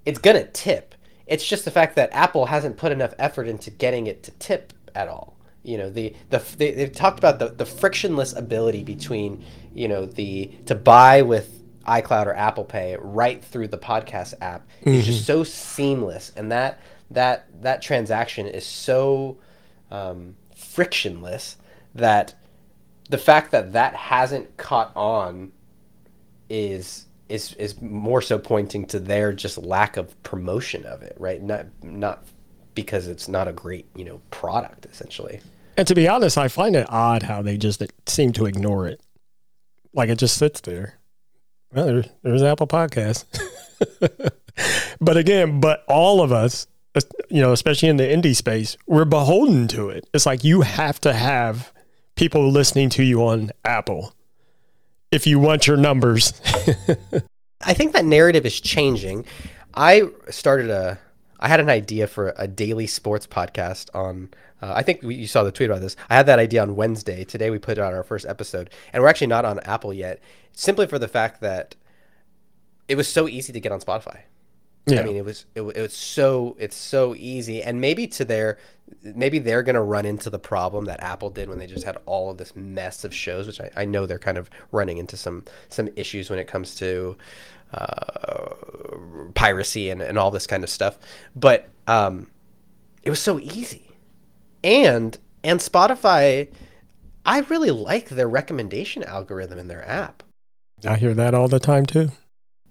[0.05, 0.95] it's gonna tip.
[1.27, 4.73] It's just the fact that Apple hasn't put enough effort into getting it to tip
[4.93, 5.37] at all.
[5.63, 10.05] You know, the the they, they've talked about the the frictionless ability between you know
[10.05, 15.25] the to buy with iCloud or Apple Pay right through the podcast app is just
[15.25, 16.79] so seamless, and that
[17.11, 19.37] that that transaction is so
[19.91, 21.57] um, frictionless
[21.95, 22.35] that
[23.09, 25.51] the fact that that hasn't caught on
[26.49, 31.41] is is is more so pointing to their just lack of promotion of it, right?
[31.41, 32.23] Not not
[32.75, 35.41] because it's not a great you know product essentially.
[35.75, 39.01] And to be honest, I find it odd how they just seem to ignore it.
[39.93, 40.99] Like it just sits there.
[41.73, 43.25] Well, there, there's Apple Podcast.
[45.01, 46.67] but again, but all of us,
[47.29, 50.07] you know, especially in the indie space, we're beholden to it.
[50.13, 51.71] It's like you have to have
[52.15, 54.13] people listening to you on Apple
[55.11, 56.33] if you want your numbers.
[57.61, 59.25] I think that narrative is changing.
[59.73, 60.99] I started a,
[61.39, 64.29] I had an idea for a daily sports podcast on.
[64.63, 65.97] Uh, I think we, you saw the tweet about this.
[66.09, 67.25] I had that idea on Wednesday.
[67.25, 70.21] Today we put out our first episode, and we're actually not on Apple yet,
[70.53, 71.75] simply for the fact that
[72.87, 74.21] it was so easy to get on Spotify.
[74.85, 75.01] Yeah.
[75.01, 78.57] I mean, it was it, it was so it's so easy, and maybe to their
[79.01, 82.31] maybe they're gonna run into the problem that Apple did when they just had all
[82.31, 85.43] of this mess of shows, which I, I know they're kind of running into some
[85.67, 87.17] some issues when it comes to
[87.73, 88.55] uh,
[89.35, 90.97] piracy and, and all this kind of stuff.
[91.35, 92.27] But um,
[93.03, 93.92] it was so easy,
[94.63, 96.49] and and Spotify,
[97.25, 100.23] I really like their recommendation algorithm in their app.
[100.85, 102.11] I hear that all the time too.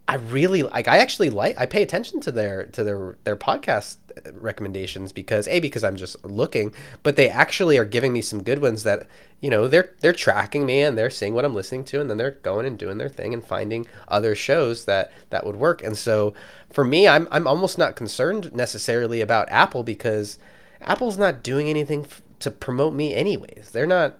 [0.09, 0.89] I really like.
[0.89, 1.59] I actually like.
[1.59, 3.97] I pay attention to their to their their podcast
[4.33, 8.61] recommendations because a because I'm just looking, but they actually are giving me some good
[8.61, 9.07] ones that
[9.41, 12.19] you know they're they're tracking me and they're seeing what I'm listening to and then
[12.19, 15.83] they're going and doing their thing and finding other shows that that would work.
[15.83, 16.35] And so
[16.73, 20.39] for me, I'm I'm almost not concerned necessarily about Apple because
[20.83, 23.71] Apple's not doing anything f- to promote me anyways.
[23.73, 24.19] They're not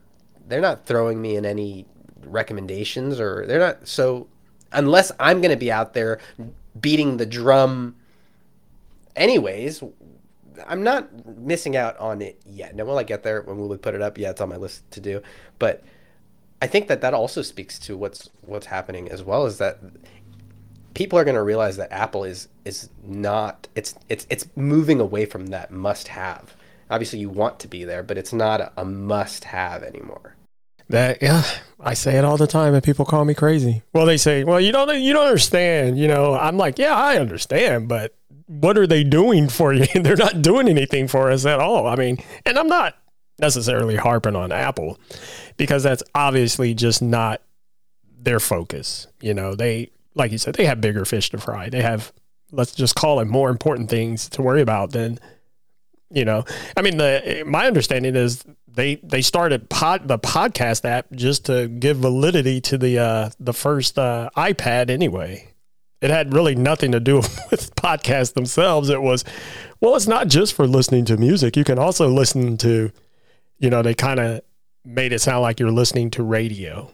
[0.49, 1.87] they're not throwing me in any
[2.25, 4.29] recommendations or they're not so
[4.73, 6.19] unless I'm going to be out there
[6.81, 7.97] beating the drum
[9.17, 9.83] anyways
[10.67, 12.75] I'm not missing out on it yet.
[12.75, 14.89] Now, when I get there, when we put it up, yeah, it's on my list
[14.93, 15.23] to do.
[15.59, 15.83] But
[16.61, 19.79] I think that that also speaks to what's what's happening as well is that
[20.95, 25.27] people are going to realize that Apple is is not it's it's it's moving away
[25.27, 26.55] from that must have.
[26.91, 30.37] Obviously, you want to be there, but it's not a, a must have anymore.
[30.89, 31.43] That yeah,
[31.81, 33.83] I say it all the time, and people call me crazy.
[33.95, 37.17] Well, they say, "Well, you don't, you don't understand." You know, I'm like, "Yeah, I
[37.17, 38.15] understand, but
[38.47, 39.87] what are they doing for you?
[39.95, 42.95] They're not doing anything for us at all." I mean, and I'm not
[43.39, 45.01] necessarily harping on Apple
[45.57, 47.41] because that's obviously just not
[48.21, 49.07] their focus.
[49.21, 51.69] You know, they like you said, they have bigger fish to fry.
[51.69, 52.13] They have
[52.51, 55.19] let's just call it more important things to worry about than
[56.11, 56.45] you know.
[56.77, 61.69] I mean, the my understanding is they they started pod the podcast app just to
[61.69, 65.49] give validity to the uh the first uh iPad anyway.
[66.01, 67.17] It had really nothing to do
[67.51, 68.89] with podcasts themselves.
[68.89, 69.25] It was
[69.81, 71.57] well, it's not just for listening to music.
[71.57, 72.93] You can also listen to
[73.59, 74.43] you know, they kind of
[74.85, 76.91] made it sound like you're listening to radio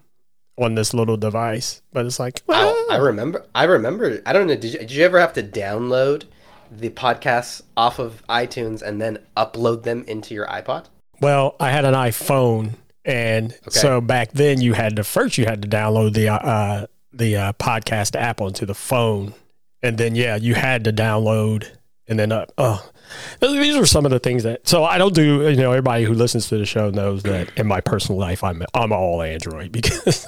[0.58, 3.46] on this little device, but it's like, well, I, I remember.
[3.54, 4.20] I remember.
[4.26, 4.56] I don't know.
[4.56, 6.24] Did you, did you ever have to download
[6.70, 10.86] the podcasts off of iTunes and then upload them into your iPod?
[11.20, 13.70] Well, I had an iPhone, and okay.
[13.70, 17.52] so back then you had to first you had to download the uh, the uh,
[17.54, 19.34] podcast app onto the phone,
[19.82, 21.68] and then yeah, you had to download
[22.08, 22.90] and then uh, oh
[23.40, 24.66] these are some of the things that.
[24.66, 25.48] So I don't do.
[25.48, 28.62] You know, everybody who listens to the show knows that in my personal life, I'm
[28.74, 30.26] I'm all Android because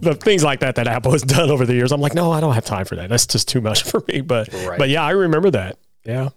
[0.00, 1.92] the things like that that Apple has done over the years.
[1.92, 3.08] I'm like, no, I don't have time for that.
[3.08, 4.20] That's just too much for me.
[4.20, 4.78] But right.
[4.78, 5.78] but yeah, I remember that.
[6.04, 6.30] Yeah.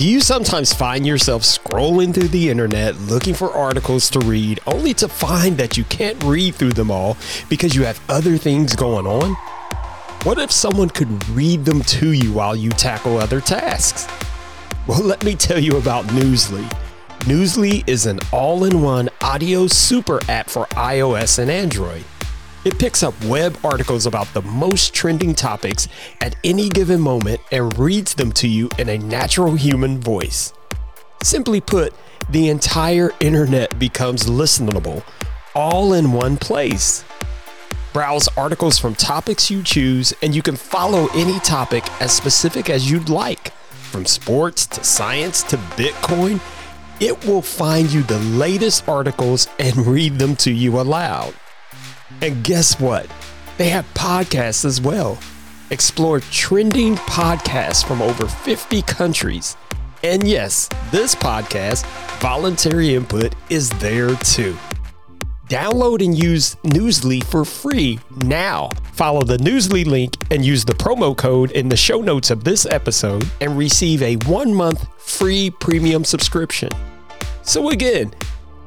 [0.00, 4.94] Do you sometimes find yourself scrolling through the internet looking for articles to read only
[4.94, 7.18] to find that you can't read through them all
[7.50, 9.34] because you have other things going on?
[10.22, 14.08] What if someone could read them to you while you tackle other tasks?
[14.86, 16.66] Well, let me tell you about Newsly.
[17.26, 22.04] Newsly is an all in one audio super app for iOS and Android.
[22.62, 25.88] It picks up web articles about the most trending topics
[26.20, 30.52] at any given moment and reads them to you in a natural human voice.
[31.22, 31.94] Simply put,
[32.28, 35.02] the entire internet becomes listenable,
[35.54, 37.02] all in one place.
[37.94, 42.90] Browse articles from topics you choose, and you can follow any topic as specific as
[42.90, 43.52] you'd like.
[43.90, 46.40] From sports to science to Bitcoin,
[47.00, 51.34] it will find you the latest articles and read them to you aloud.
[52.22, 53.10] And guess what?
[53.56, 55.18] They have podcasts as well.
[55.70, 59.56] Explore trending podcasts from over 50 countries.
[60.02, 61.84] And yes, this podcast,
[62.20, 64.56] Voluntary Input, is there too.
[65.48, 68.68] Download and use Newsly for free now.
[68.92, 72.66] Follow the Newsly link and use the promo code in the show notes of this
[72.66, 76.68] episode and receive a one month free premium subscription.
[77.42, 78.14] So, again,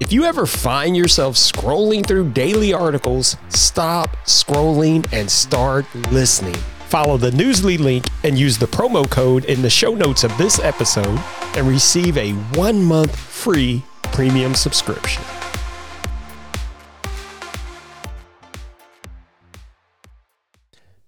[0.03, 6.57] if you ever find yourself scrolling through daily articles, stop scrolling and start listening.
[6.89, 10.59] Follow the Newsly link and use the promo code in the show notes of this
[10.59, 11.17] episode
[11.55, 15.23] and receive a one month free premium subscription.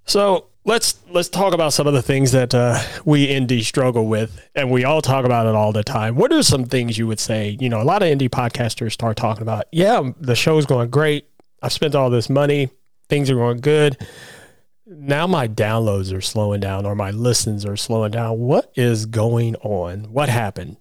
[0.06, 4.48] So, let's let's talk about some of the things that uh, we indie struggle with,
[4.56, 6.16] and we all talk about it all the time.
[6.16, 7.58] What are some things you would say?
[7.60, 11.30] You know, a lot of indie podcasters start talking about, yeah, the show's going great.
[11.62, 12.70] I've spent all this money,
[13.08, 13.98] things are going good.
[14.88, 18.40] Now my downloads are slowing down, or my listens are slowing down.
[18.40, 20.12] What is going on?
[20.12, 20.78] What happened?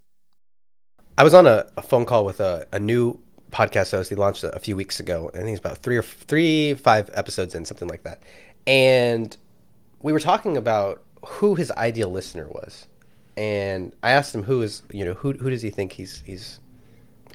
[1.16, 3.20] I was on a, a phone call with a, a new
[3.50, 4.10] podcast host.
[4.10, 5.30] He launched a, a few weeks ago.
[5.32, 8.20] I think it's about three or three, five episodes in, something like that.
[8.66, 9.34] And
[10.04, 12.86] we were talking about who his ideal listener was,
[13.38, 16.60] and I asked him who is you know who who does he think he's he's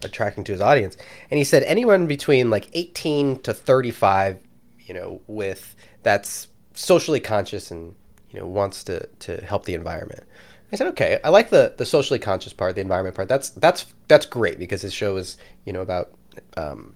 [0.03, 0.95] attracting to his audience,
[1.32, 4.38] and he said anyone between like 18 to 35,
[4.82, 7.95] you know, with that's socially conscious and
[8.29, 10.23] you know wants to to help the environment.
[10.71, 13.27] I said, okay, I like the the socially conscious part, the environment part.
[13.27, 16.12] That's that's that's great because his show is you know about
[16.55, 16.93] um,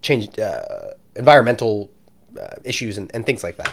[0.00, 1.88] change uh, environmental
[2.36, 3.72] uh, issues and, and things like that.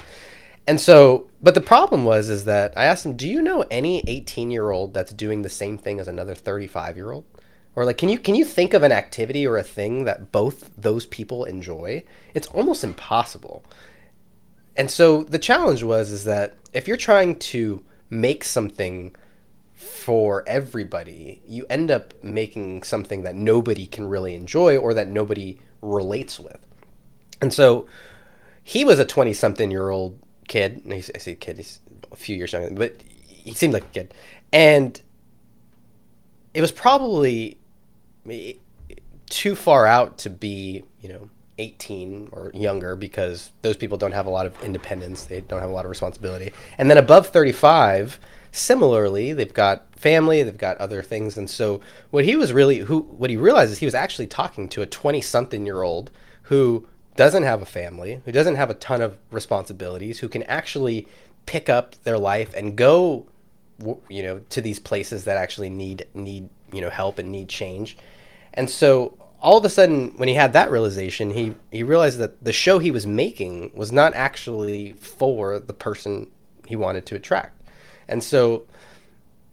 [0.69, 4.03] And so, but the problem was is that I asked him, "Do you know any
[4.03, 7.25] 18-year-old that's doing the same thing as another 35-year-old?"
[7.75, 10.69] Or like, can you can you think of an activity or a thing that both
[10.77, 12.03] those people enjoy?
[12.35, 13.65] It's almost impossible.
[14.75, 19.15] And so the challenge was is that if you're trying to make something
[19.73, 25.59] for everybody, you end up making something that nobody can really enjoy or that nobody
[25.81, 26.59] relates with.
[27.41, 27.87] And so
[28.63, 30.81] he was a 20 something year old kid.
[30.91, 31.79] I say kid, he's
[32.11, 34.13] a few years younger, but he seemed like a kid.
[34.51, 35.01] And
[36.53, 37.57] it was probably
[39.29, 41.29] too far out to be, you know,
[41.59, 45.25] 18 or younger because those people don't have a lot of independence.
[45.25, 46.51] They don't have a lot of responsibility.
[46.77, 48.19] And then above 35,
[48.51, 51.37] similarly, they've got family, they've got other things.
[51.37, 51.81] And so
[52.11, 54.85] what he was really, who, what he realized is he was actually talking to a
[54.85, 56.11] 20 something year old
[56.43, 56.87] who
[57.19, 61.05] doesn't have a family, who doesn't have a ton of responsibilities, who can actually
[61.45, 63.27] pick up their life and go
[64.07, 67.97] you know to these places that actually need need you know help and need change.
[68.53, 72.41] And so all of a sudden when he had that realization he he realized that
[72.41, 76.25] the show he was making was not actually for the person
[76.67, 77.61] he wanted to attract.
[78.07, 78.65] And so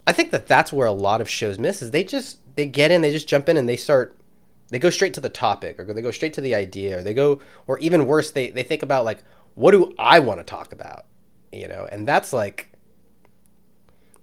[0.07, 2.91] i think that that's where a lot of shows miss is they just they get
[2.91, 4.16] in they just jump in and they start
[4.69, 7.13] they go straight to the topic or they go straight to the idea or they
[7.13, 9.23] go or even worse they they think about like
[9.55, 11.05] what do i want to talk about?
[11.51, 12.71] You know and that's like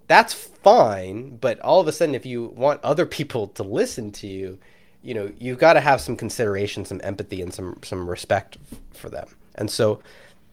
[0.07, 4.27] that's fine but all of a sudden if you want other people to listen to
[4.27, 4.59] you
[5.05, 8.57] you know you've got to have some consideration some empathy and some some respect
[8.91, 9.27] for them.
[9.53, 10.01] And so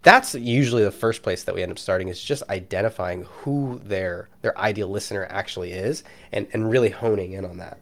[0.02, 4.28] that's usually the first place that we end up starting is just identifying who their
[4.42, 7.78] their ideal listener actually is and and really honing in on that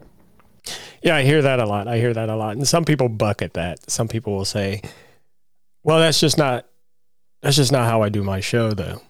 [1.01, 1.87] yeah i hear that a lot.
[1.87, 2.55] I hear that a lot.
[2.55, 3.89] And some people buck at that.
[3.89, 4.81] Some people will say
[5.83, 6.65] well that's just not
[7.41, 9.01] that's just not how i do my show though.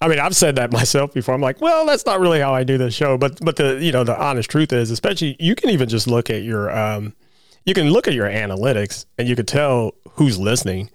[0.00, 1.34] I mean, I've said that myself before.
[1.34, 3.16] I'm like, well, that's not really how I do the show.
[3.16, 6.30] But but the you know the honest truth is, especially you can even just look
[6.30, 7.14] at your um,
[7.64, 10.90] you can look at your analytics and you can tell who's listening,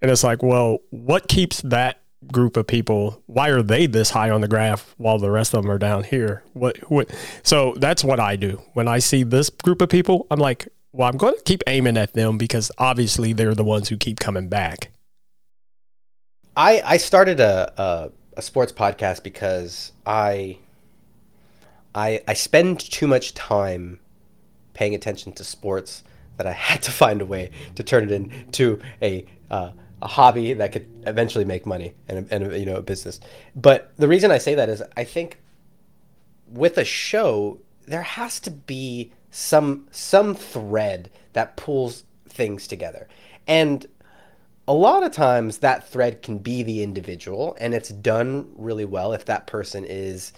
[0.00, 2.00] and it's like, well, what keeps that
[2.32, 3.22] group of people?
[3.26, 6.04] Why are they this high on the graph while the rest of them are down
[6.04, 6.42] here?
[6.52, 7.10] What what?
[7.42, 10.26] So that's what I do when I see this group of people.
[10.30, 13.88] I'm like, well, I'm going to keep aiming at them because obviously they're the ones
[13.88, 14.90] who keep coming back.
[16.56, 20.58] I I started a, a a sports podcast because I
[21.94, 24.00] I I spend too much time
[24.72, 26.02] paying attention to sports
[26.36, 29.70] that I had to find a way to turn it into a uh,
[30.02, 33.20] a hobby that could eventually make money and and you know a business.
[33.54, 35.40] But the reason I say that is I think
[36.48, 43.08] with a show there has to be some some thread that pulls things together.
[43.46, 43.86] And
[44.66, 49.12] a lot of times that thread can be the individual and it's done really well
[49.12, 50.32] if that person is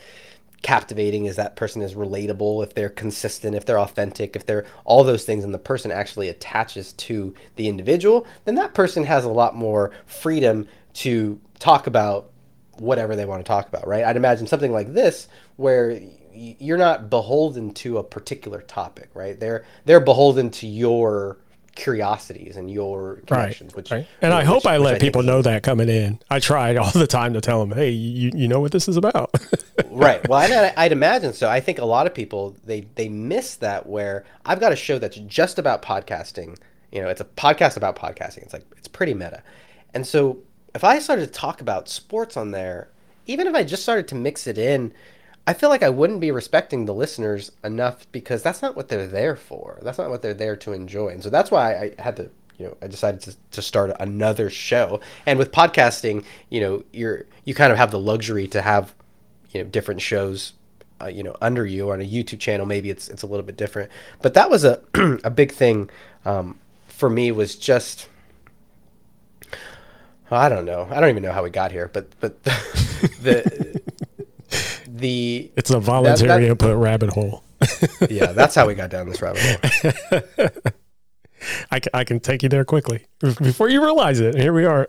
[0.62, 5.04] captivating is that person is relatable if they're consistent if they're authentic if they're all
[5.04, 9.28] those things and the person actually attaches to the individual then that person has a
[9.28, 12.30] lot more freedom to talk about
[12.78, 14.04] whatever they want to talk about right?
[14.04, 16.00] I'd imagine something like this where
[16.32, 19.38] you're not beholden to a particular topic right?
[19.38, 21.38] They're they're beholden to your
[21.76, 23.72] curiosities and your connections.
[23.72, 24.06] Right, which, right.
[24.20, 26.18] And I hope I let I people know that coming in.
[26.28, 28.96] I tried all the time to tell them, hey, you, you know what this is
[28.96, 29.30] about.
[29.90, 30.26] right.
[30.28, 31.48] Well, I'd, I'd imagine so.
[31.48, 34.98] I think a lot of people they they miss that where I've got a show
[34.98, 36.58] that's just about podcasting.
[36.90, 38.38] You know, it's a podcast about podcasting.
[38.38, 39.42] It's like it's pretty meta,
[39.94, 40.38] and so
[40.74, 42.88] if I started to talk about sports on there,
[43.26, 44.92] even if I just started to mix it in
[45.46, 49.06] I feel like I wouldn't be respecting the listeners enough because that's not what they're
[49.06, 49.78] there for.
[49.82, 51.08] That's not what they're there to enjoy.
[51.08, 54.50] And so that's why I had to, you know, I decided to, to start another
[54.50, 55.00] show.
[55.24, 58.92] And with podcasting, you know, you're you kind of have the luxury to have,
[59.52, 60.52] you know, different shows,
[61.00, 62.66] uh, you know, under you on a YouTube channel.
[62.66, 63.92] Maybe it's it's a little bit different.
[64.22, 64.82] But that was a
[65.22, 65.90] a big thing
[66.24, 68.08] um, for me was just.
[70.28, 70.88] I don't know.
[70.90, 73.42] I don't even know how we got here, but but the,
[73.75, 73.75] the
[74.98, 77.42] the it's a voluntary that, that, input rabbit hole.
[78.10, 80.50] yeah, that's how we got down this rabbit hole.
[81.70, 84.34] I, I can take you there quickly before you realize it.
[84.36, 84.86] Here we are.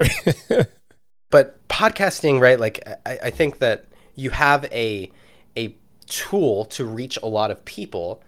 [1.29, 2.59] but podcasting, right?
[2.59, 3.85] Like I, I think that
[4.15, 5.11] you have a
[5.57, 5.75] a
[6.07, 8.23] tool to reach a lot of people,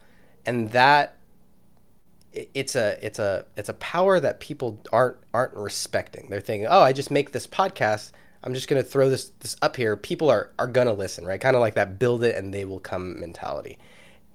[0.45, 1.17] and that
[2.33, 6.27] it's a it's a it's a power that people aren't aren't respecting.
[6.29, 8.11] They're thinking, oh, I just make this podcast
[8.43, 9.95] I'm just gonna throw this this up here.
[9.95, 11.39] People are are gonna listen, right?
[11.39, 13.77] Kind of like that build it and they will come mentality.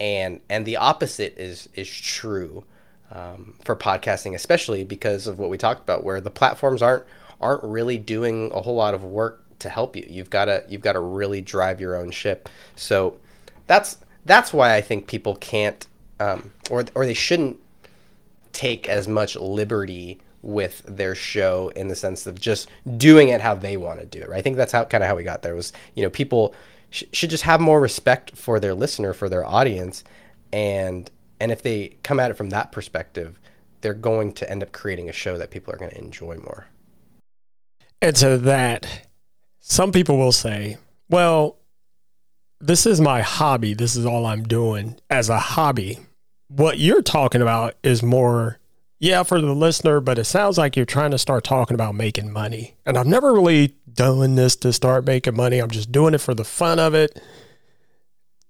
[0.01, 2.65] And and the opposite is is true
[3.11, 7.05] um, for podcasting, especially because of what we talked about, where the platforms aren't
[7.41, 10.07] aren't really doing a whole lot of work to help you.
[10.09, 12.49] You've got to you've got to really drive your own ship.
[12.77, 13.19] So
[13.67, 15.87] that's that's why I think people can't
[16.21, 17.59] um, or or they shouldn't
[18.53, 23.55] take as much liberty with their show in the sense of just doing it how
[23.55, 24.29] they want to do it.
[24.29, 24.39] Right?
[24.39, 26.55] I think that's how kind of how we got there was you know people
[26.91, 30.05] sh- should just have more respect for their listener for their audience
[30.53, 33.39] and and if they come at it from that perspective
[33.85, 36.67] they're going to end up creating a show that people are going to enjoy more.
[38.01, 39.07] And so that
[39.61, 40.79] some people will say,
[41.11, 41.59] well,
[42.61, 43.75] this is my hobby.
[43.75, 45.99] This is all I'm doing as a hobby.
[46.49, 48.59] What you're talking about is more
[48.99, 52.33] yeah, for the listener, but it sounds like you're trying to start talking about making
[52.33, 52.77] money.
[52.87, 55.59] And I've never really done this to start making money.
[55.61, 57.23] I'm just doing it for the fun of it.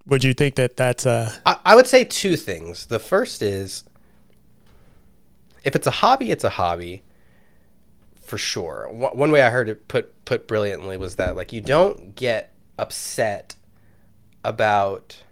[0.07, 1.33] Would you think that that's a.
[1.47, 2.87] I, I would say two things.
[2.87, 3.85] The first is
[5.65, 7.03] if it's a hobby, it's a hobby.
[8.23, 8.89] for sure.
[8.91, 13.57] One way I heard it put put brilliantly was that like you don't get upset
[14.45, 15.23] about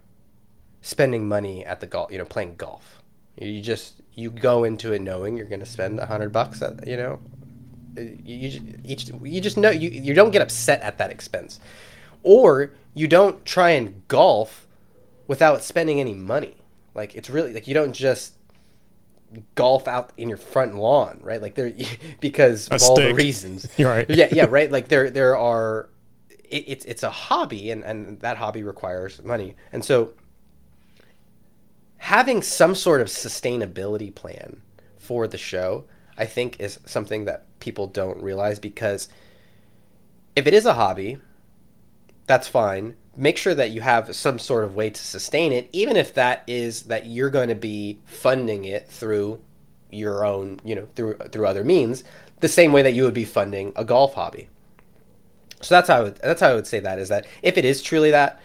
[0.83, 3.03] spending money at the golf, you know, playing golf.
[3.39, 6.63] You just you go into it knowing you're going to spend a hundred bucks.
[6.63, 7.21] At, you know,
[7.97, 11.61] you, each you just know you you don't get upset at that expense,
[12.23, 14.67] or you don't try and golf
[15.27, 16.57] without spending any money.
[16.95, 18.35] Like it's really like you don't just
[19.55, 21.41] golf out in your front lawn, right?
[21.41, 21.73] Like there
[22.21, 23.67] because a of all the reasons.
[23.77, 24.09] You're right.
[24.11, 24.71] yeah, yeah, right.
[24.71, 25.89] Like there there are
[26.45, 29.55] it, it's it's a hobby and and that hobby requires money.
[29.73, 30.13] And so
[32.03, 34.63] having some sort of sustainability plan
[34.99, 35.85] for the show,
[36.17, 39.09] I think is something that people don't realize because
[40.37, 41.19] if it is a hobby,
[42.27, 45.97] that's fine make sure that you have some sort of way to sustain it, even
[45.97, 49.41] if that is that you're going to be funding it through
[49.91, 52.05] your own, you know, through through other means,
[52.41, 54.49] the same way that you would be funding a golf hobby.
[55.61, 57.65] So that's how I would, that's how I would say that is that if it
[57.65, 58.41] is truly that,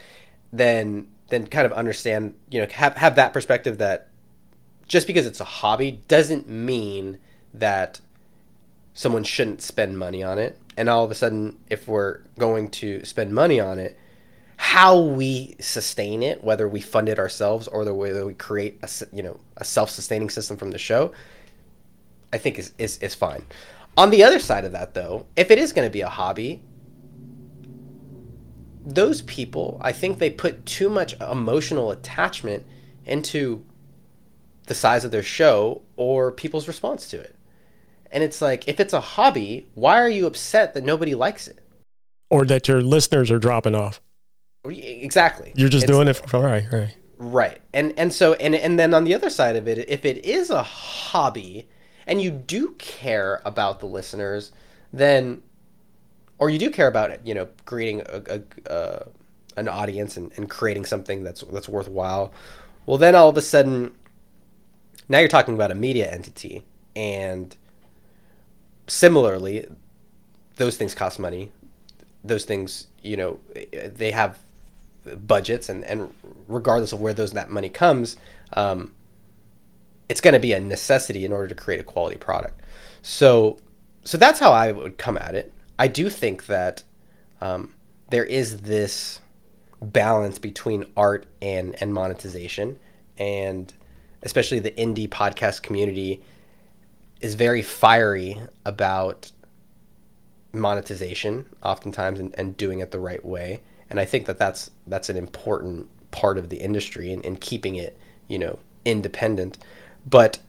[0.52, 4.10] then then kind of understand, you know, have have that perspective that
[4.88, 7.20] just because it's a hobby doesn't mean
[7.54, 8.00] that
[8.94, 10.58] someone shouldn't spend money on it.
[10.78, 13.98] And all of a sudden, if we're going to spend money on it,
[14.58, 18.80] how we sustain it, whether we fund it ourselves or the way that we create
[18.82, 21.12] a you know a self-sustaining system from the show,
[22.34, 23.46] I think is is, is fine.
[23.98, 26.62] On the other side of that, though, if it is going to be a hobby,
[28.88, 32.66] those people, I think they put too much emotional attachment
[33.06, 33.64] into
[34.68, 37.36] the size of their show or people's response to it.
[38.12, 41.60] And it's like, if it's a hobby, why are you upset that nobody likes it?
[42.30, 44.00] Or that your listeners are dropping off?
[44.64, 45.52] Exactly.
[45.56, 46.96] You're just it's, doing it for right, right.
[47.18, 47.60] Right.
[47.74, 50.50] And and so and and then on the other side of it, if it is
[50.50, 51.68] a hobby
[52.06, 54.52] and you do care about the listeners,
[54.94, 55.42] then
[56.40, 59.04] or you do care about it, you know, creating a, a uh,
[59.56, 62.32] an audience and, and creating something that's that's worthwhile.
[62.86, 63.92] Well, then all of a sudden,
[65.10, 66.64] now you're talking about a media entity,
[66.96, 67.56] and
[68.88, 69.68] similarly,
[70.56, 71.52] those things cost money.
[72.24, 73.40] Those things, you know,
[73.96, 74.38] they have
[75.16, 76.14] budgets and, and
[76.48, 78.18] regardless of where those that money comes,
[78.54, 78.94] um,
[80.10, 82.62] it's going to be a necessity in order to create a quality product.
[83.02, 83.58] So,
[84.04, 85.54] so that's how I would come at it.
[85.80, 86.84] I do think that
[87.42, 87.74] um,
[88.10, 89.20] there is this
[89.82, 92.80] balance between art and and monetization,
[93.18, 93.72] and
[94.24, 96.22] especially the indie podcast community
[97.22, 99.32] is very fiery about
[100.54, 105.10] monetization oftentimes and, and doing it the right way and I think that that's that's
[105.10, 107.98] an important part of the industry and, and keeping it
[108.28, 109.58] you know independent.
[110.06, 110.40] But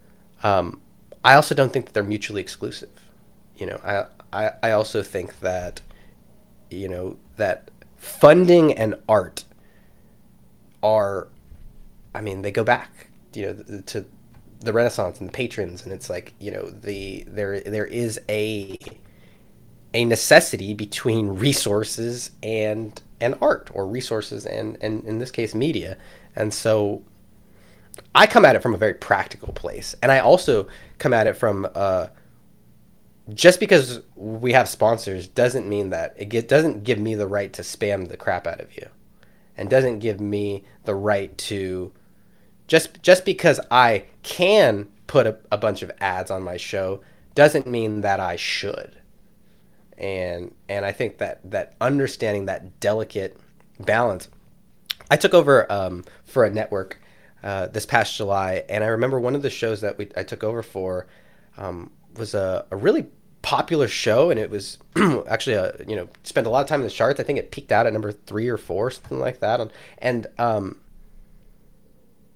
[0.43, 0.81] um,
[1.24, 2.91] I also don't think that they're mutually exclusive.
[3.57, 5.81] You know, I, I I also think that
[6.70, 9.45] you know that funding and art
[10.83, 11.29] are,
[12.14, 14.05] I mean, they go back you know to
[14.61, 18.79] the Renaissance and the patrons, and it's like you know the there there is a
[19.95, 25.97] a necessity between resources and and art or resources and, and in this case media.
[26.37, 27.03] And so
[28.14, 29.95] i come at it from a very practical place.
[30.03, 30.68] And i also
[30.99, 32.09] come at it from uh,
[33.35, 37.53] just because we have sponsors doesn't mean that it get, doesn't give me the right
[37.53, 38.87] to spam the crap out of you
[39.57, 41.93] and doesn't give me the right to
[42.66, 47.01] just just because i can put a, a bunch of ads on my show
[47.35, 48.99] doesn't mean that i should
[49.99, 53.37] and and I think that that understanding that delicate
[53.81, 54.29] balance.
[55.11, 57.01] I took over um, for a network
[57.43, 60.45] uh, this past July, and I remember one of the shows that we I took
[60.45, 61.07] over for
[61.57, 63.07] um, was a, a really
[63.49, 64.76] popular show, and it was
[65.26, 67.18] actually a you know spent a lot of time in the charts.
[67.18, 69.70] I think it peaked out at number three or four, something like that.
[69.96, 70.76] And um,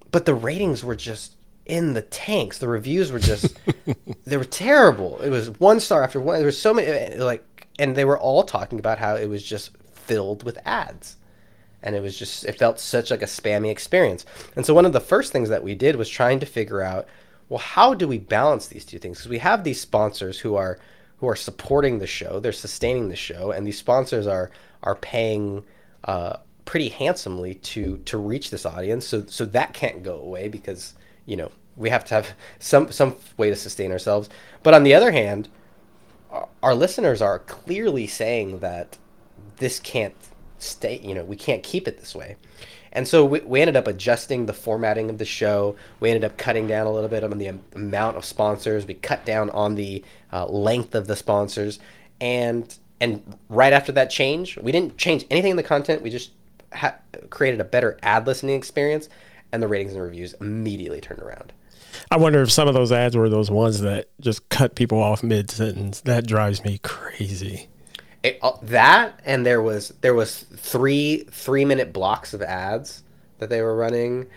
[0.09, 1.35] but the ratings were just
[1.67, 2.57] in the tanks.
[2.57, 3.59] The reviews were just
[4.25, 5.21] they were terrible.
[5.21, 6.37] It was one star after one.
[6.37, 9.69] There was so many like and they were all talking about how it was just
[9.93, 11.17] filled with ads
[11.83, 14.91] and it was just it felt such like a spammy experience and so one of
[14.91, 17.07] the first things that we did was trying to figure out
[17.47, 20.77] well how do we balance these two things because we have these sponsors who are
[21.23, 24.51] who are supporting the show they're sustaining the show and these sponsors are
[24.83, 25.63] are paying
[26.03, 30.95] uh, pretty handsomely to to reach this audience so so that can't go away because
[31.25, 34.27] you know we have to have some some way to sustain ourselves
[34.63, 35.47] but on the other hand
[36.61, 38.97] our listeners are clearly saying that
[39.59, 40.15] this can't
[40.57, 42.35] stay, you know, we can't keep it this way.
[42.93, 45.75] And so we, we ended up adjusting the formatting of the show.
[45.99, 48.85] We ended up cutting down a little bit on the amount of sponsors.
[48.85, 51.79] We cut down on the uh, length of the sponsors,
[52.21, 56.01] and and right after that change, we didn't change anything in the content.
[56.01, 56.31] We just
[56.71, 56.95] ha-
[57.29, 59.09] created a better ad listening experience,
[59.51, 61.51] and the ratings and reviews immediately turned around.
[62.11, 65.23] I wonder if some of those ads were those ones that just cut people off
[65.23, 66.01] mid sentence.
[66.01, 67.69] That drives me crazy.
[68.23, 73.03] It, uh, that and there was there was three three minute blocks of ads
[73.39, 74.27] that they were running.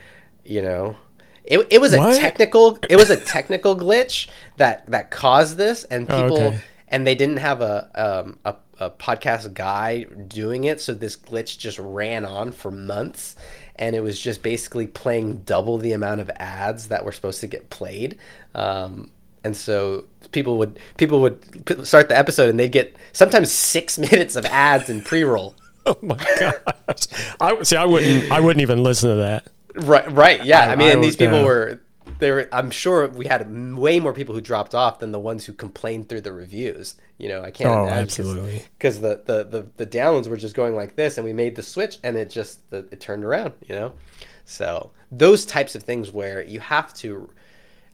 [0.44, 0.96] You know,
[1.44, 2.16] it, it was What?
[2.16, 6.60] a technical it was a technical glitch that that caused this, and Oh, people okay.
[6.88, 11.56] and they didn't have a um, a, a podcast guy doing it, so this glitch
[11.58, 13.36] just ran on for months.
[13.78, 17.46] And it was just basically playing double the amount of ads that were supposed to
[17.46, 18.18] get played.
[18.54, 19.10] Um,
[19.44, 21.38] and so people would people would
[21.86, 25.54] start the episode and they'd get sometimes six minutes of ads and pre-roll
[25.86, 27.06] Oh my gosh!
[27.40, 27.76] I see.
[27.76, 28.32] I wouldn't.
[28.32, 29.46] I wouldn't even listen to that.
[29.76, 31.44] right right yeah i, I- mean I and these people down.
[31.44, 31.80] were
[32.18, 35.44] they were i'm sure we had way more people who dropped off than the ones
[35.44, 38.64] who complained through the reviews you know i can't Oh, imagine absolutely.
[38.78, 41.62] because the, the the the downloads were just going like this and we made the
[41.62, 43.92] switch and it just the, it turned around you know
[44.44, 47.28] so those types of things where you have to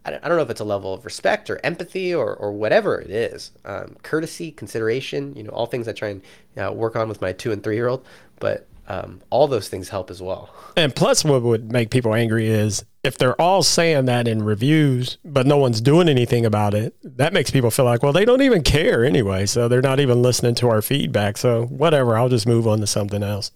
[0.04, 2.52] I don't, I don't know if it's a level of respect or empathy or, or
[2.52, 6.22] whatever it is, um, courtesy, consideration, you know, all things I try and
[6.56, 8.04] uh, work on with my two and three year old,
[8.40, 10.50] but um, all those things help as well.
[10.76, 15.18] And plus, what would make people angry is if they're all saying that in reviews,
[15.24, 16.94] but no one's doing anything about it.
[17.02, 20.20] That makes people feel like, well, they don't even care anyway, so they're not even
[20.20, 21.36] listening to our feedback.
[21.36, 23.52] So whatever, I'll just move on to something else.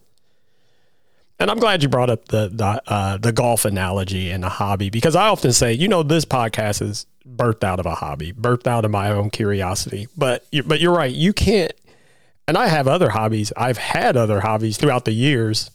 [1.38, 4.90] And I'm glad you brought up the the, uh, the golf analogy and a hobby
[4.90, 8.66] because I often say, you know, this podcast is birthed out of a hobby, birthed
[8.66, 10.08] out of my own curiosity.
[10.16, 11.72] But you, but you're right, you can't.
[12.48, 13.52] And I have other hobbies.
[13.56, 15.70] I've had other hobbies throughout the years,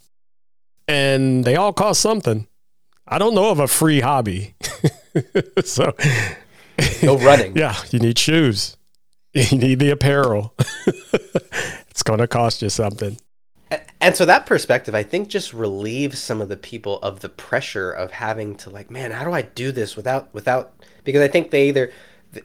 [0.88, 2.48] and they all cost something.
[3.08, 4.56] I don't know of a free hobby.
[5.66, 5.94] so
[7.04, 7.56] No running.
[7.58, 8.78] yeah, you need shoes.
[9.34, 10.54] You need the apparel.
[11.90, 13.18] it's going to cost you something.
[14.02, 17.92] And so that perspective, I think, just relieves some of the people of the pressure
[17.92, 20.74] of having to like, man, how do I do this without without?
[21.04, 21.92] Because I think they either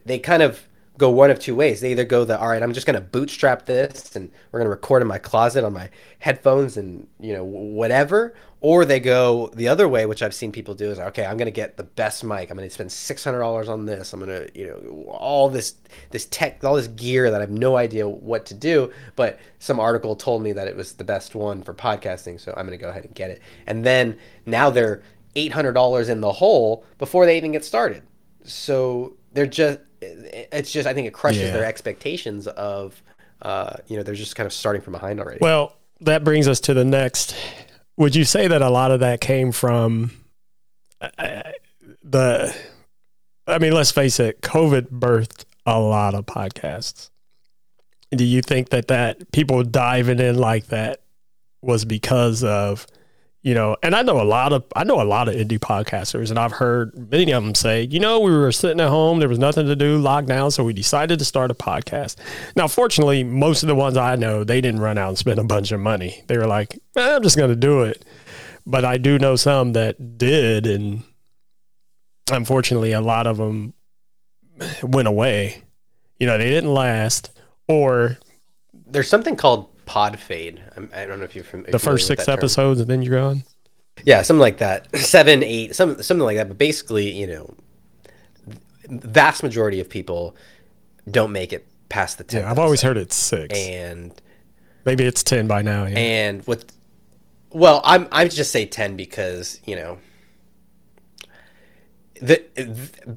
[0.05, 0.66] they kind of
[0.99, 1.80] go one of two ways.
[1.80, 4.66] They either go the all right, I'm just going to bootstrap this and we're going
[4.66, 9.51] to record in my closet on my headphones and you know whatever, or they go
[9.55, 11.84] the other way, which I've seen people do is okay, I'm going to get the
[11.84, 12.51] best mic.
[12.51, 14.12] I'm going to spend six hundred dollars on this.
[14.12, 15.74] I'm going to you know all this
[16.11, 19.78] this tech, all this gear that I have no idea what to do, but some
[19.78, 22.82] article told me that it was the best one for podcasting, so I'm going to
[22.82, 23.42] go ahead and get it.
[23.66, 25.03] And then now they're
[25.34, 28.03] eight hundred dollars in the hole before they even get started.
[28.44, 31.53] So they're just it's just I think it crushes Yeah.
[31.53, 33.01] their expectations of
[33.42, 35.38] uh, you know they're just kind of starting from behind already.
[35.40, 37.34] Well, that brings us to the next.
[37.97, 40.12] Would you say that a lot of that came from
[41.01, 41.42] uh,
[42.03, 42.55] the?
[43.47, 44.40] I mean, let's face it.
[44.42, 47.11] COVID birthed a lot of podcasts.
[48.11, 51.01] Do you think that that people diving in like that
[51.62, 52.86] was because of,
[53.47, 53.76] you know?
[53.80, 56.51] And I know a lot of I know a lot of indie podcasters, and I've
[56.51, 59.66] heard many of them say, you know, we were sitting at home, there was nothing
[59.66, 62.16] to do, locked down, so we decided to start a podcast.
[62.57, 65.44] Now, fortunately, most of the ones I know, they didn't run out and spend a
[65.44, 66.24] bunch of money.
[66.26, 68.05] They were like, eh, I'm just going to do it.
[68.66, 71.05] But I do know some that did, and
[72.32, 73.74] unfortunately, a lot of them
[74.82, 75.62] went away.
[76.18, 77.30] You know, they didn't last,
[77.68, 78.18] or
[78.88, 80.62] There's something called pod fade.
[80.76, 81.72] I'm, I don't know if you're familiar.
[81.72, 83.45] the first six episodes, and then you're gone.
[84.05, 84.95] Yeah, something like that.
[84.99, 86.49] Seven, eight, some something like that.
[86.49, 87.55] But basically, you know,
[88.89, 90.37] vast majority of people
[91.11, 92.43] don't make it past the ten.
[92.43, 93.59] Yeah, I've always heard it's six.
[93.59, 94.12] and
[94.84, 95.87] Maybe it's ten by now.
[95.87, 95.99] Yeah.
[95.99, 96.70] and with
[97.51, 99.99] well, I'm I just say ten because you know.
[102.18, 102.43] The,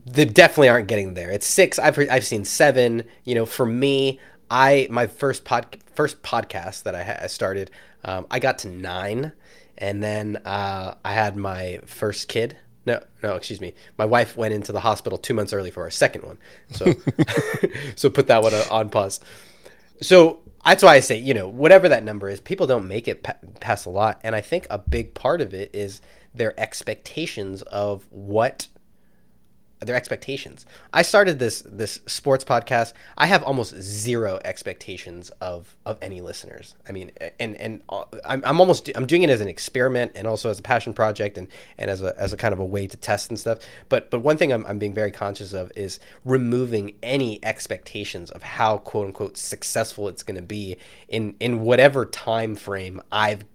[0.05, 1.31] the definitely aren't getting there.
[1.31, 1.79] It's six.
[1.79, 3.05] I've heard, I've seen seven.
[3.23, 7.71] You know, for me, I my first pod first podcast that I, ha- I started,
[8.03, 9.33] um, I got to nine,
[9.77, 12.57] and then uh, I had my first kid.
[12.85, 13.73] No, no, excuse me.
[13.97, 16.37] My wife went into the hospital two months early for our second one,
[16.71, 16.93] so
[17.95, 19.19] so put that one on pause.
[20.01, 23.23] So that's why I say, you know, whatever that number is, people don't make it
[23.23, 26.01] pa- past a lot, and I think a big part of it is
[26.33, 28.67] their expectations of what
[29.79, 30.65] their expectations.
[30.93, 32.93] I started this this sports podcast.
[33.17, 36.75] I have almost zero expectations of of any listeners.
[36.87, 40.27] I mean, and and uh, I'm, I'm almost I'm doing it as an experiment and
[40.27, 42.87] also as a passion project and and as a as a kind of a way
[42.87, 43.59] to test and stuff.
[43.87, 48.43] But but one thing I'm I'm being very conscious of is removing any expectations of
[48.43, 50.77] how quote unquote successful it's going to be
[51.07, 53.45] in in whatever time frame I've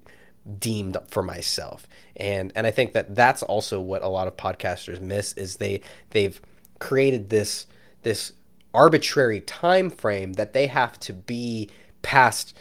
[0.59, 1.87] deemed for myself.
[2.17, 5.81] And and I think that that's also what a lot of podcasters miss is they
[6.11, 6.41] they've
[6.79, 7.67] created this
[8.03, 8.33] this
[8.73, 11.71] arbitrary time frame that they have to be
[12.03, 12.57] past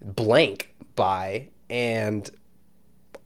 [0.00, 2.30] blank by and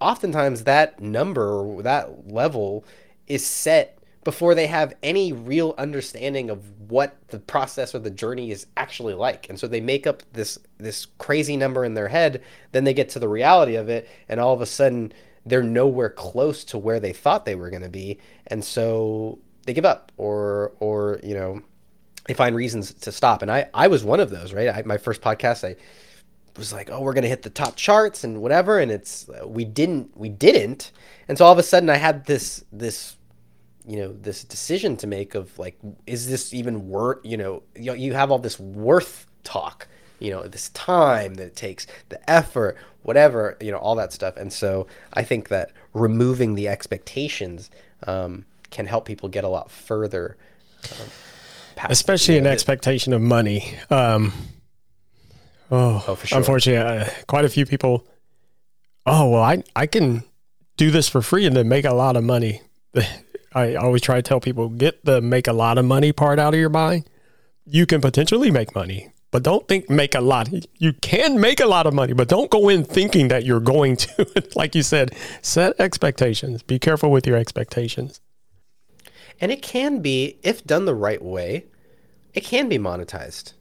[0.00, 2.84] oftentimes that number that level
[3.26, 8.50] is set before they have any real understanding of what the process or the journey
[8.50, 9.48] is actually like.
[9.48, 12.42] And so they make up this this crazy number in their head,
[12.72, 15.12] then they get to the reality of it and all of a sudden
[15.46, 18.18] they're nowhere close to where they thought they were going to be
[18.48, 21.62] and so they give up or or you know
[22.26, 24.68] they find reasons to stop and I I was one of those, right?
[24.68, 25.76] I, my first podcast I
[26.58, 29.64] was like, "Oh, we're going to hit the top charts and whatever." And it's we
[29.64, 30.92] didn't we didn't.
[31.28, 33.16] And so all of a sudden I had this this
[33.90, 35.76] you know this decision to make of like
[36.06, 39.88] is this even worth you know you, you have all this worth talk
[40.20, 44.36] you know this time that it takes the effort whatever you know all that stuff.
[44.36, 47.68] And so i think that removing the expectations
[48.06, 50.36] um, can help people get a lot further
[50.92, 51.06] um,
[51.74, 53.74] past, especially you know, an expectation of money.
[53.90, 54.32] Um,
[55.72, 56.38] oh, oh sure.
[56.38, 58.06] unfortunately uh, quite a few people
[59.04, 60.22] oh well i i can
[60.76, 62.62] do this for free and then make a lot of money
[63.52, 66.54] I always try to tell people get the make a lot of money part out
[66.54, 67.08] of your mind.
[67.66, 70.48] You can potentially make money, but don't think make a lot.
[70.78, 73.96] You can make a lot of money, but don't go in thinking that you're going
[73.96, 74.50] to.
[74.56, 76.62] like you said, set expectations.
[76.62, 78.20] Be careful with your expectations.
[79.40, 81.64] And it can be, if done the right way,
[82.34, 83.54] it can be monetized.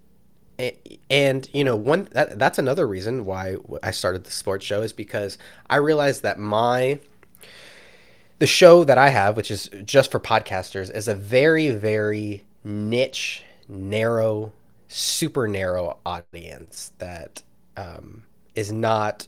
[1.10, 4.92] And you know, one that, that's another reason why I started the sports show is
[4.92, 5.38] because
[5.70, 7.00] I realized that my
[8.40, 13.44] the show that I have, which is just for podcasters, is a very, very niche,
[13.68, 14.54] narrow,
[14.88, 17.44] super narrow audience that
[17.78, 18.24] um,
[18.56, 19.28] is not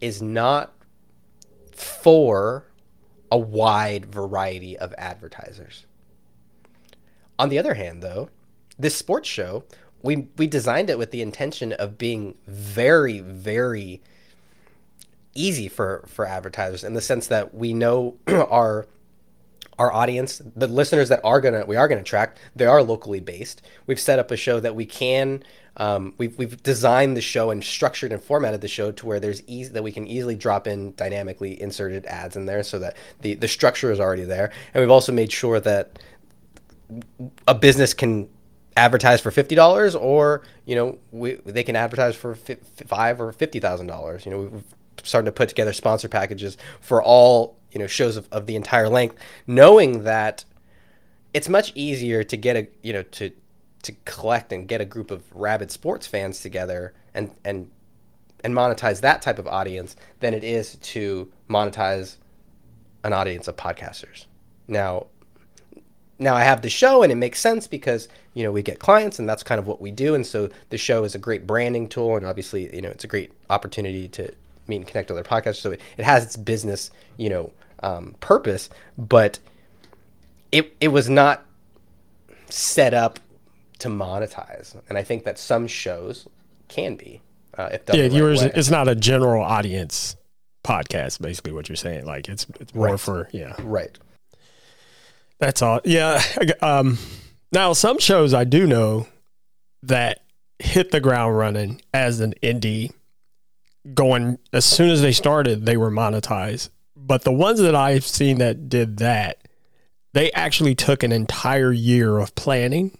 [0.00, 0.72] is not
[1.72, 2.64] for
[3.30, 5.84] a wide variety of advertisers.
[7.38, 8.30] On the other hand, though,
[8.78, 9.64] this sports show,
[10.02, 14.00] we we designed it with the intention of being very, very
[15.38, 18.86] easy for for advertisers in the sense that we know our
[19.78, 23.62] our audience, the listeners that are gonna we are gonna attract, they are locally based.
[23.86, 25.42] We've set up a show that we can.
[25.76, 29.44] Um, we've, we've designed the show and structured and formatted the show to where there's
[29.46, 33.34] easy that we can easily drop in dynamically inserted ads in there so that the,
[33.34, 34.50] the structure is already there.
[34.74, 36.00] And we've also made sure that
[37.46, 38.28] a business can
[38.76, 42.34] advertise for fifty dollars, or you know, we, they can advertise for
[42.86, 44.26] five or fifty thousand dollars.
[44.26, 44.64] You know, we've
[45.04, 48.88] starting to put together sponsor packages for all you know shows of, of the entire
[48.88, 50.44] length, knowing that
[51.34, 53.30] it's much easier to get a you know to
[53.82, 57.70] to collect and get a group of rabid sports fans together and and
[58.44, 62.16] and monetize that type of audience than it is to monetize
[63.04, 64.26] an audience of podcasters.
[64.66, 65.06] Now,
[66.18, 69.18] now I have the show and it makes sense because you know we get clients
[69.18, 71.88] and that's kind of what we do and so the show is a great branding
[71.88, 74.32] tool and obviously you know it's a great opportunity to
[74.68, 75.56] meet and connect other podcasts.
[75.56, 77.52] So it, it has its business, you know,
[77.82, 79.38] um, purpose, but
[80.52, 81.44] it it was not
[82.48, 83.20] set up
[83.80, 84.76] to monetize.
[84.88, 86.26] And I think that some shows
[86.68, 87.20] can be.
[87.56, 90.16] Uh, if yeah, yours it's not a general audience
[90.64, 91.20] podcast.
[91.20, 93.00] Basically, what you're saying, like it's it's more right.
[93.00, 93.98] for yeah, right.
[95.38, 95.80] That's all.
[95.84, 96.22] Yeah.
[96.60, 96.98] Um,
[97.52, 99.06] now some shows I do know
[99.82, 100.22] that
[100.58, 102.92] hit the ground running as an indie
[103.94, 106.70] going as soon as they started, they were monetized.
[106.96, 109.38] But the ones that I've seen that did that,
[110.12, 112.98] they actually took an entire year of planning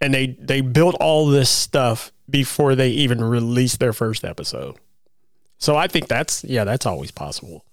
[0.00, 4.76] and they they built all this stuff before they even released their first episode.
[5.58, 7.64] So I think that's yeah, that's always possible.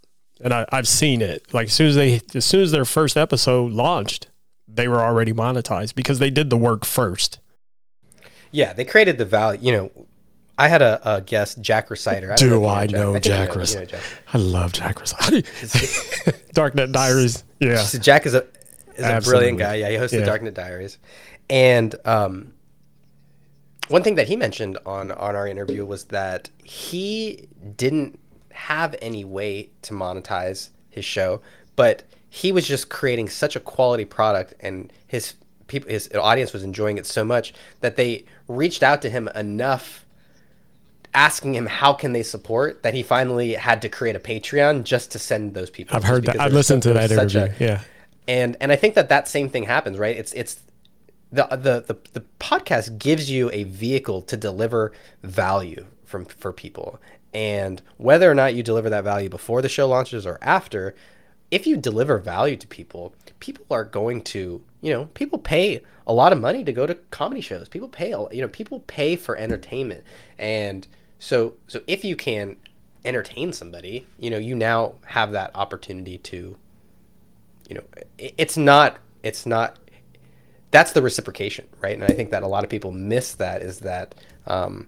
[0.44, 1.54] And I, I've seen it.
[1.54, 4.28] Like as soon as they as soon as their first episode launched,
[4.68, 7.40] they were already monetized because they did the work first.
[8.52, 9.60] Yeah, they created the value.
[9.62, 9.92] You know,
[10.62, 12.34] I had a, a guest, Jack Rhysider.
[12.34, 13.92] I Do I know Jack, Jack Rhysider?
[13.94, 15.42] You know I love Jack Rhysider.
[16.54, 17.44] Darknet Diaries.
[17.60, 17.78] Yeah.
[17.78, 18.46] So Jack is a
[18.96, 19.76] is a brilliant guy.
[19.76, 20.24] Yeah, he hosts yeah.
[20.24, 21.00] the Darknet Diaries,
[21.50, 22.54] and um,
[23.88, 28.20] one thing that he mentioned on on our interview was that he didn't
[28.52, 31.42] have any way to monetize his show,
[31.76, 35.34] but he was just creating such a quality product, and his
[35.66, 40.06] people, his audience was enjoying it so much that they reached out to him enough
[41.14, 45.12] asking him how can they support that he finally had to create a Patreon just
[45.12, 45.96] to send those people.
[45.96, 46.40] I've heard that.
[46.40, 47.42] I've listened to that interview.
[47.42, 47.82] A, yeah.
[48.28, 50.16] And and I think that that same thing happens, right?
[50.16, 50.60] It's it's
[51.32, 54.92] the, the the the podcast gives you a vehicle to deliver
[55.24, 57.00] value from for people
[57.34, 60.94] and whether or not you deliver that value before the show launches or after
[61.50, 66.14] if you deliver value to people people are going to you know people pay a
[66.14, 69.38] lot of money to go to comedy shows people pay you know people pay for
[69.38, 70.04] entertainment
[70.38, 70.88] and
[71.22, 72.58] so so if you can
[73.06, 76.58] entertain somebody you know you now have that opportunity to
[77.70, 77.84] you know
[78.18, 79.78] it's not it's not
[80.72, 81.94] that's the reciprocation, right?
[81.94, 84.16] And I think that a lot of people miss that is that
[84.48, 84.88] um,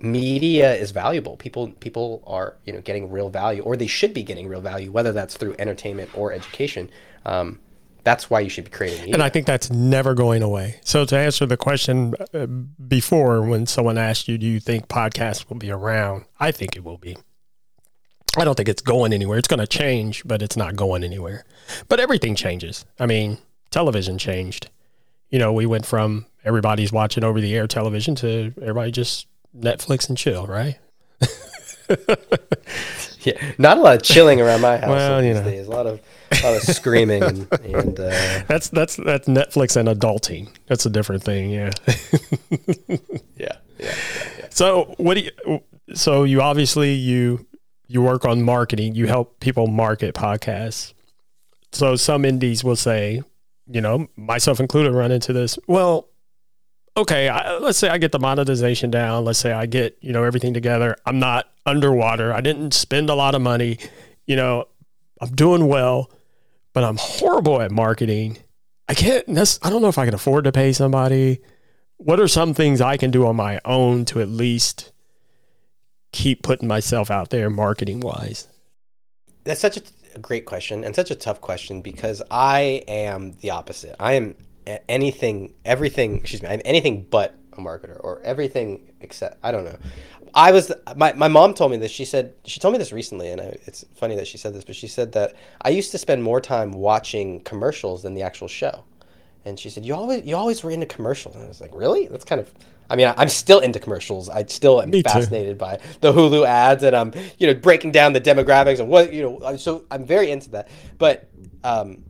[0.00, 1.36] media is valuable.
[1.36, 4.92] People people are you know getting real value, or they should be getting real value,
[4.92, 6.90] whether that's through entertainment or education.
[7.24, 7.58] Um,
[8.04, 9.14] that's why you should be creating media.
[9.14, 10.80] And I think that's never going away.
[10.84, 15.48] So to answer the question uh, before, when someone asked you, "Do you think podcasts
[15.48, 17.16] will be around?" I think it will be.
[18.36, 19.38] I don't think it's going anywhere.
[19.38, 21.44] It's going to change, but it's not going anywhere.
[21.88, 22.84] But everything changes.
[23.00, 23.38] I mean,
[23.70, 24.70] television changed
[25.30, 29.26] you know, we went from everybody's watching over the air television to everybody just
[29.56, 30.78] Netflix and chill, right?
[33.20, 35.44] yeah, not a lot of chilling around my house well, these know.
[35.44, 35.66] days.
[35.66, 38.42] A lot of a lot of screaming and, and uh...
[38.48, 40.48] that's that's that's Netflix and adulting.
[40.66, 41.50] That's a different thing.
[41.50, 41.70] Yeah.
[42.90, 42.96] yeah.
[43.36, 43.56] Yeah.
[43.78, 44.46] Yeah.
[44.50, 45.60] So what do you?
[45.94, 47.46] So you obviously you
[47.86, 48.94] you work on marketing.
[48.94, 50.92] You help people market podcasts.
[51.72, 53.22] So some indies will say,
[53.66, 55.58] you know, myself included, run into this.
[55.66, 56.08] Well,
[56.98, 59.24] okay, I, let's say I get the monetization down.
[59.24, 60.96] Let's say I get, you know, everything together.
[61.06, 62.32] I'm not underwater.
[62.32, 63.78] I didn't spend a lot of money.
[64.26, 64.66] You know,
[65.20, 66.10] I'm doing well,
[66.72, 68.38] but I'm horrible at marketing.
[68.88, 71.40] I can't, I don't know if I can afford to pay somebody.
[71.96, 74.92] What are some things I can do on my own to at least
[76.12, 78.48] keep putting myself out there marketing wise?
[79.44, 79.82] That's such a
[80.14, 83.96] a great question and such a tough question because I am the opposite.
[83.98, 84.34] I am
[84.88, 89.76] anything, everything, excuse me, I'm anything but a marketer or everything except, I don't know.
[90.34, 91.90] I was, my, my mom told me this.
[91.90, 94.64] She said, she told me this recently, and I, it's funny that she said this,
[94.64, 98.48] but she said that I used to spend more time watching commercials than the actual
[98.48, 98.84] show.
[99.44, 101.34] And she said, you always, you always were into commercials.
[101.34, 102.06] And I was like, really?
[102.08, 102.52] That's kind of,
[102.90, 104.28] I mean, I'm still into commercials.
[104.28, 105.64] I still am Me fascinated too.
[105.64, 109.22] by the Hulu ads, and I'm you know breaking down the demographics and what you
[109.22, 109.56] know.
[109.56, 110.68] So I'm very into that.
[110.96, 111.28] But
[111.64, 112.02] um,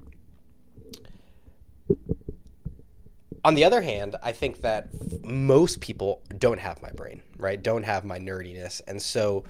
[3.49, 4.89] on the other hand, I think that
[5.25, 7.61] most people don't have my brain, right?
[7.63, 9.45] Don't have my nerdiness, and so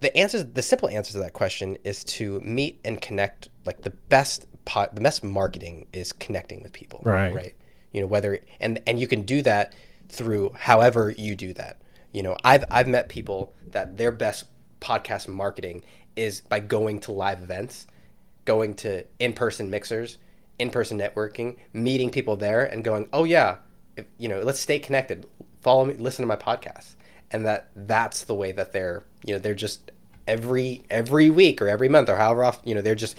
[0.00, 3.50] the answer, the simple answer to that question is to meet and connect.
[3.64, 7.32] Like the best pot, the best marketing is connecting with people, right?
[7.32, 7.54] Right.
[7.92, 9.74] You know whether and and you can do that
[10.08, 11.80] through however you do that.
[12.10, 14.46] You know, I've I've met people that their best
[14.80, 15.84] podcast marketing
[16.16, 17.86] is by going to live events,
[18.44, 20.18] going to in-person mixers,
[20.58, 23.56] in-person networking, meeting people there and going, "Oh yeah,
[23.96, 25.26] if, you know, let's stay connected.
[25.60, 26.94] Follow me, listen to my podcast."
[27.30, 29.90] And that that's the way that they're, you know, they're just
[30.28, 33.16] every every week or every month or however often, you know, they're just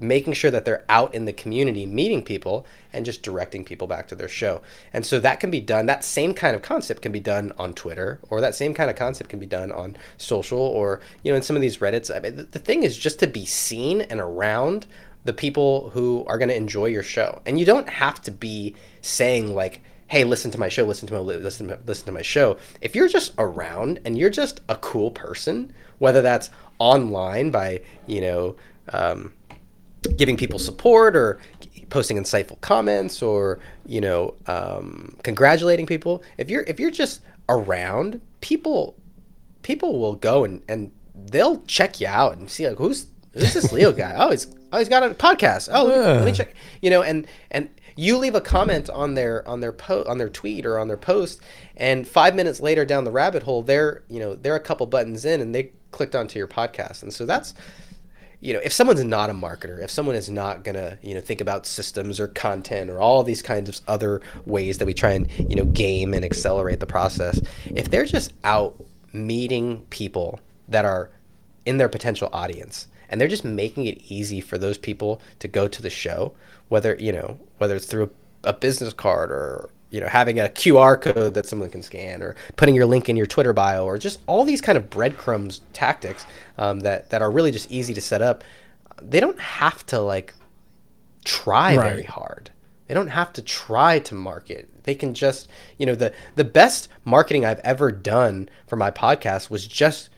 [0.00, 4.06] making sure that they're out in the community meeting people and just directing people back
[4.08, 4.62] to their show.
[4.92, 7.74] And so that can be done, that same kind of concept can be done on
[7.74, 11.36] Twitter, or that same kind of concept can be done on social, or, you know,
[11.36, 12.14] in some of these Reddits.
[12.14, 14.86] I mean, the, the thing is just to be seen and around
[15.28, 17.42] the people who are going to enjoy your show.
[17.44, 21.12] And you don't have to be saying, like, hey, listen to my show, listen to
[21.12, 22.56] my listen to, listen to my show.
[22.80, 26.48] If you're just around and you're just a cool person, whether that's
[26.78, 28.56] online by, you know,
[28.94, 29.34] um,
[30.16, 31.40] giving people support or
[31.90, 38.20] posting insightful comments or you know um, congratulating people if you're if you're just around
[38.40, 38.94] people
[39.62, 43.72] people will go and and they'll check you out and see like who's who's this
[43.72, 45.68] leo guy oh he's oh he's got a podcast.
[45.72, 46.12] Oh yeah.
[46.12, 46.54] let me check.
[46.82, 50.28] You know and and you leave a comment on their on their po- on their
[50.28, 51.40] tweet or on their post
[51.76, 55.24] and five minutes later down the rabbit hole they're you know they're a couple buttons
[55.24, 57.02] in and they clicked onto your podcast.
[57.02, 57.54] And so that's
[58.40, 61.40] you know, if someone's not a marketer, if someone is not gonna, you know, think
[61.40, 65.28] about systems or content or all these kinds of other ways that we try and,
[65.38, 67.40] you know, game and accelerate the process,
[67.74, 68.76] if they're just out
[69.12, 70.38] meeting people
[70.68, 71.10] that are
[71.66, 75.68] in their potential audience and they're just making it easy for those people to go
[75.68, 76.34] to the show,
[76.68, 78.10] whether, you know, whether it's through
[78.44, 82.36] a business card or you know having a QR code that someone can scan or
[82.56, 86.26] putting your link in your Twitter bio or just all these kind of breadcrumbs tactics
[86.58, 88.44] um, that that are really just easy to set up.
[89.00, 90.34] They don't have to like
[91.24, 91.90] try right.
[91.90, 92.50] very hard.
[92.86, 94.68] They don't have to try to market.
[94.84, 95.48] They can just
[95.78, 100.10] you know the the best marketing I've ever done for my podcast was just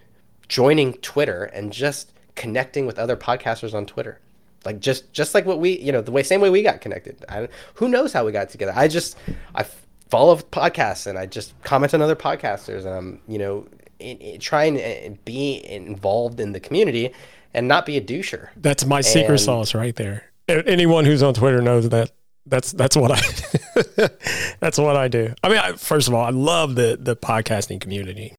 [0.49, 4.19] joining Twitter and just connecting with other podcasters on Twitter.
[4.65, 7.25] like just just like what we you know the way same way we got connected.
[7.29, 8.73] I, who knows how we got together?
[8.75, 9.17] I just
[9.55, 9.65] I
[10.09, 13.67] follow podcasts and I just comment on other podcasters and I'm you know
[13.99, 17.13] in, in, trying to uh, be involved in the community
[17.55, 18.49] and not be a doucher.
[18.57, 20.25] That's my secret and, sauce right there.
[20.49, 22.11] Anyone who's on Twitter knows that
[22.47, 24.09] that's that's what I
[24.61, 25.35] that's what I do.
[25.43, 28.35] I mean, I, first of all, I love the the podcasting community.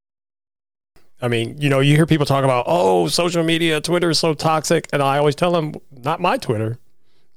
[1.22, 4.34] I mean, you know, you hear people talk about, oh, social media, Twitter is so
[4.34, 6.80] toxic, and I always tell them, not my Twitter.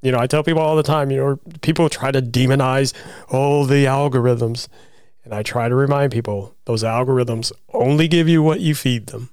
[0.02, 2.94] You know, I tell people all the time, you know, people try to demonize,
[3.30, 4.68] oh, the algorithms,
[5.24, 9.30] and I try to remind people those algorithms only give you what you feed them.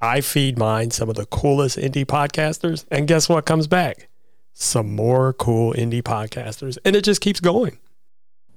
[0.00, 4.08] I feed mine some of the coolest indie podcasters, and guess what comes back?
[4.52, 7.78] some more cool indie podcasters, and it just keeps going.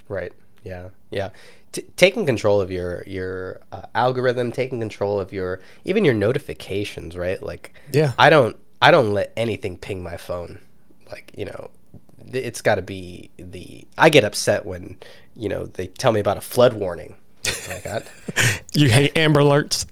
[0.07, 0.33] Right.
[0.63, 0.89] Yeah.
[1.09, 1.29] Yeah.
[1.75, 7.17] T- taking control of your your uh, algorithm, taking control of your even your notifications,
[7.17, 7.43] right?
[7.43, 10.59] Like, yeah, I don't I don't let anything ping my phone.
[11.11, 11.69] Like, you know,
[12.31, 13.85] it's got to be the.
[13.97, 14.97] I get upset when
[15.35, 17.15] you know they tell me about a flood warning.
[17.67, 18.03] Like I,
[18.73, 19.85] you hate Amber Alerts.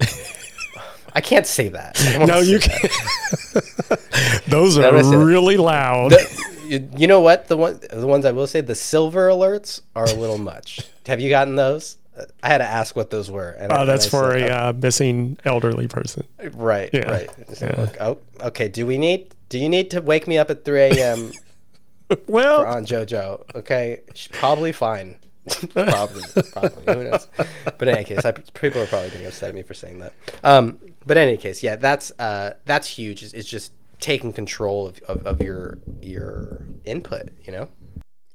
[1.13, 1.99] I can't say that.
[2.25, 4.45] No, you can't.
[4.47, 6.11] Those are really loud.
[6.11, 7.49] The, you know what?
[7.49, 10.79] The one, the ones I will say, the silver alerts are a little much.
[11.05, 11.97] Have you gotten those?
[12.43, 13.51] I had to ask what those were.
[13.51, 16.27] And oh, that's for said, a uh, missing elderly person.
[16.53, 16.89] Right.
[16.93, 17.09] Yeah.
[17.09, 17.29] Right.
[17.59, 17.89] Yeah.
[17.99, 18.67] oh, okay.
[18.67, 19.33] Do we need?
[19.49, 21.31] Do you need to wake me up at three a.m.
[22.27, 23.55] well, on JoJo?
[23.55, 25.17] Okay, She's probably fine.
[25.73, 26.23] probably,
[26.53, 26.93] probably.
[26.93, 27.27] Who knows?
[27.65, 30.13] But in any case, I, people are probably getting upset at me for saying that.
[30.43, 33.23] Um, but in any case, yeah, that's uh, that's huge.
[33.23, 37.29] It's, it's just taking control of, of, of your your input.
[37.43, 37.69] You know.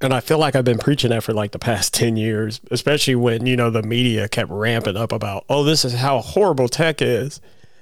[0.01, 3.14] And I feel like I've been preaching that for like the past 10 years, especially
[3.14, 7.03] when, you know, the media kept ramping up about, oh, this is how horrible tech
[7.03, 7.40] is.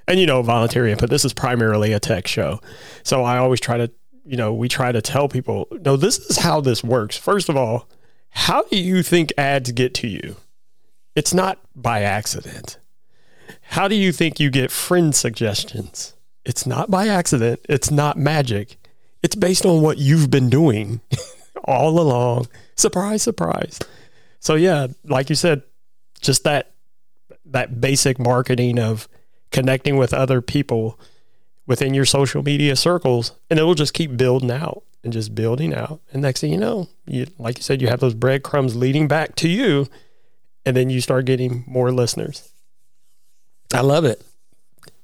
[0.09, 2.61] And, you know, voluntary input, this is primarily a tech show.
[3.03, 3.91] So I always try to,
[4.25, 7.17] you know, we try to tell people, no, this is how this works.
[7.17, 7.89] First of all,
[8.31, 10.37] how do you think ads get to you?
[11.17, 12.79] It's not by accident.
[13.63, 16.15] How do you think you get friend suggestions?
[16.45, 17.61] It's not by accident.
[17.69, 18.77] It's not magic.
[19.23, 21.01] It's based on what you've been doing
[21.67, 22.49] all along.
[22.75, 23.79] Surprise, surprise.
[24.41, 25.63] So yeah, like you said,
[26.21, 26.73] just that
[27.45, 29.09] that basic marketing of
[29.51, 30.99] connecting with other people
[31.67, 35.73] within your social media circles and it will just keep building out and just building
[35.73, 36.01] out.
[36.13, 39.37] And next thing you know, you like you said, you have those breadcrumbs leading back
[39.37, 39.87] to you,
[40.65, 42.53] and then you start getting more listeners.
[43.73, 44.23] I love it.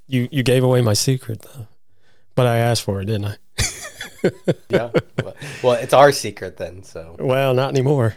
[0.09, 1.69] You you gave away my secret though,
[2.35, 3.37] but I asked for it, didn't I?
[4.69, 4.91] yeah.
[5.63, 6.83] Well, it's our secret then.
[6.83, 7.17] So.
[7.19, 8.17] Well, not anymore.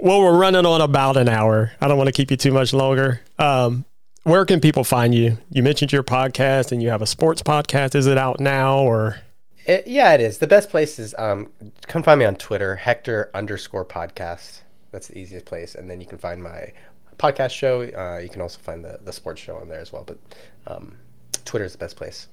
[0.00, 1.72] well, we're running on about an hour.
[1.80, 3.20] I don't want to keep you too much longer.
[3.38, 3.84] Um,
[4.22, 5.38] where can people find you?
[5.50, 7.94] You mentioned your podcast, and you have a sports podcast.
[7.94, 9.20] Is it out now or?
[9.66, 10.38] It, yeah, it is.
[10.38, 11.50] The best place is um,
[11.86, 14.62] come find me on Twitter, Hector underscore podcast.
[14.92, 15.74] That's the easiest place.
[15.74, 16.72] And then you can find my
[17.18, 17.82] podcast show.
[17.82, 20.04] Uh, you can also find the, the sports show on there as well.
[20.04, 20.18] But
[20.66, 20.96] um,
[21.44, 22.28] Twitter is the best place.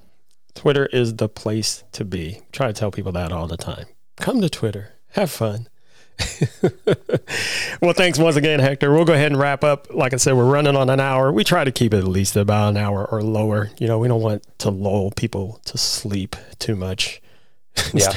[0.54, 2.42] Twitter is the place to be.
[2.52, 3.86] Try to tell people that all the time.
[4.16, 4.92] Come to Twitter.
[5.10, 5.68] Have fun.
[7.82, 8.92] well, thanks once again, Hector.
[8.92, 9.92] We'll go ahead and wrap up.
[9.92, 11.32] Like I said, we're running on an hour.
[11.32, 13.70] We try to keep it at least about an hour or lower.
[13.78, 17.20] You know, we don't want to lull people to sleep too much.
[17.92, 18.12] Yeah.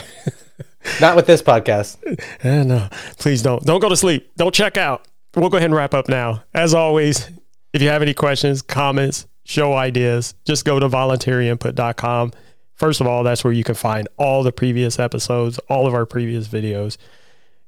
[1.01, 1.97] Not with this podcast.
[2.45, 3.63] Uh, no, please don't.
[3.63, 4.31] Don't go to sleep.
[4.37, 5.07] Don't check out.
[5.35, 6.43] We'll go ahead and wrap up now.
[6.53, 7.29] As always,
[7.73, 12.33] if you have any questions, comments, show ideas, just go to voluntaryinput.com.
[12.75, 16.05] First of all, that's where you can find all the previous episodes, all of our
[16.05, 16.97] previous videos.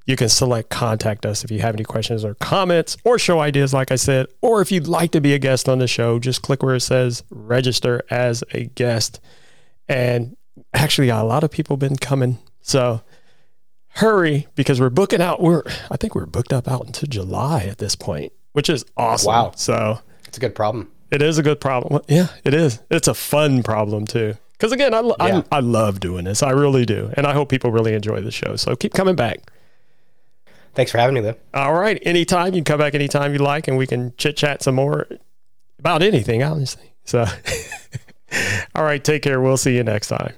[0.05, 3.73] You can select contact us if you have any questions or comments or show ideas,
[3.73, 4.27] like I said.
[4.41, 6.82] Or if you'd like to be a guest on the show, just click where it
[6.82, 9.21] says register as a guest.
[9.88, 10.36] And
[10.73, 12.39] actually a lot of people been coming.
[12.61, 13.01] So
[13.95, 15.41] hurry because we're booking out.
[15.41, 19.32] We're I think we're booked up out into July at this point, which is awesome.
[19.32, 19.51] Wow.
[19.55, 20.91] So it's a good problem.
[21.12, 22.01] It is a good problem.
[22.07, 22.80] Yeah, it is.
[22.89, 24.36] It's a fun problem too.
[24.53, 25.41] Because again, I, yeah.
[25.51, 26.43] I, I love doing this.
[26.43, 28.55] I really do, and I hope people really enjoy the show.
[28.57, 29.39] So keep coming back.
[30.76, 31.36] Thanks for having me, though.
[31.53, 34.62] All right, anytime you can come back anytime you like, and we can chit chat
[34.62, 35.07] some more
[35.80, 36.93] about anything, honestly.
[37.05, 37.26] So,
[38.76, 39.41] all right, take care.
[39.41, 40.34] We'll see you next time.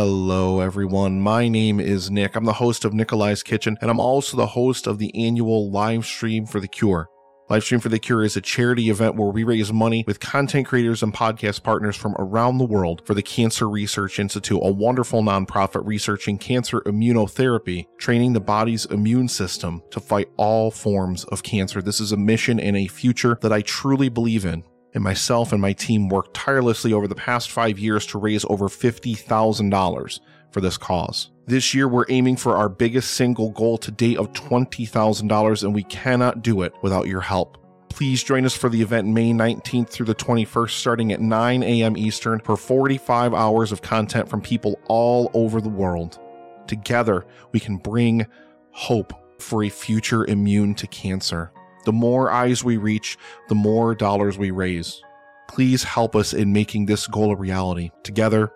[0.00, 1.20] Hello, everyone.
[1.20, 2.36] My name is Nick.
[2.36, 6.06] I'm the host of Nikolai's Kitchen, and I'm also the host of the annual live
[6.06, 7.08] stream for The Cure.
[7.50, 11.02] Livestream for the Cure is a charity event where we raise money with content creators
[11.02, 15.84] and podcast partners from around the world for the Cancer Research Institute, a wonderful nonprofit
[15.84, 21.82] researching cancer immunotherapy, training the body's immune system to fight all forms of cancer.
[21.82, 24.62] This is a mission and a future that I truly believe in.
[24.94, 28.68] And myself and my team worked tirelessly over the past five years to raise over
[28.68, 30.20] $50,000
[30.50, 31.30] for this cause.
[31.46, 35.82] This year, we're aiming for our biggest single goal to date of $20,000, and we
[35.84, 37.56] cannot do it without your help.
[37.88, 41.96] Please join us for the event May 19th through the 21st, starting at 9 a.m.
[41.96, 46.18] Eastern, for 45 hours of content from people all over the world.
[46.66, 48.26] Together, we can bring
[48.72, 51.50] hope for a future immune to cancer.
[51.88, 53.16] The more eyes we reach,
[53.48, 55.02] the more dollars we raise.
[55.48, 57.92] Please help us in making this goal a reality.
[58.02, 58.52] Together,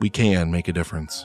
[0.00, 1.24] we can make a difference.